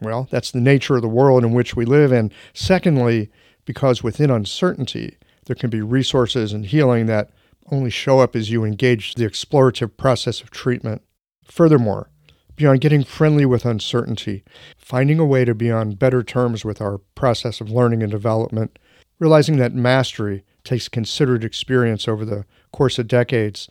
[0.00, 3.30] well, that's the nature of the world in which we live, and secondly,
[3.64, 7.30] because within uncertainty, there can be resources and healing that
[7.70, 11.02] only show up as you engage the explorative process of treatment.
[11.44, 12.10] Furthermore,
[12.54, 14.44] beyond getting friendly with uncertainty,
[14.76, 18.78] finding a way to be on better terms with our process of learning and development,
[19.18, 23.68] realizing that mastery takes considered experience over the course of decades,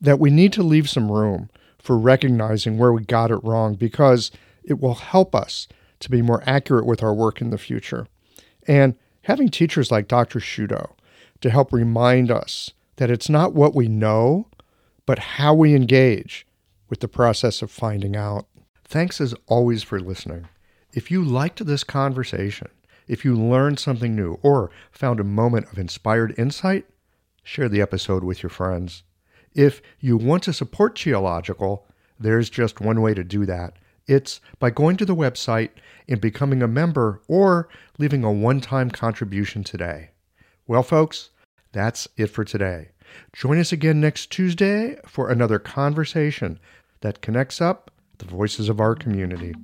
[0.00, 4.30] that we need to leave some room for recognizing where we got it wrong because
[4.64, 5.68] it will help us
[6.00, 8.06] to be more accurate with our work in the future.
[8.66, 10.40] And having teachers like Dr.
[10.40, 10.92] Shudo
[11.42, 14.48] to help remind us that it's not what we know,
[15.06, 16.46] but how we engage
[16.88, 18.46] with the process of finding out.
[18.84, 20.48] Thanks as always for listening.
[20.92, 22.68] If you liked this conversation,
[23.08, 26.86] if you learned something new or found a moment of inspired insight,
[27.42, 29.02] share the episode with your friends.
[29.54, 31.82] If you want to support Qiological,
[32.18, 33.74] there's just one way to do that.
[34.06, 35.70] It's by going to the website
[36.08, 40.11] and becoming a member or leaving a one time contribution today.
[40.66, 41.30] Well, folks,
[41.72, 42.88] that's it for today.
[43.32, 46.58] Join us again next Tuesday for another conversation
[47.00, 49.54] that connects up the voices of our community.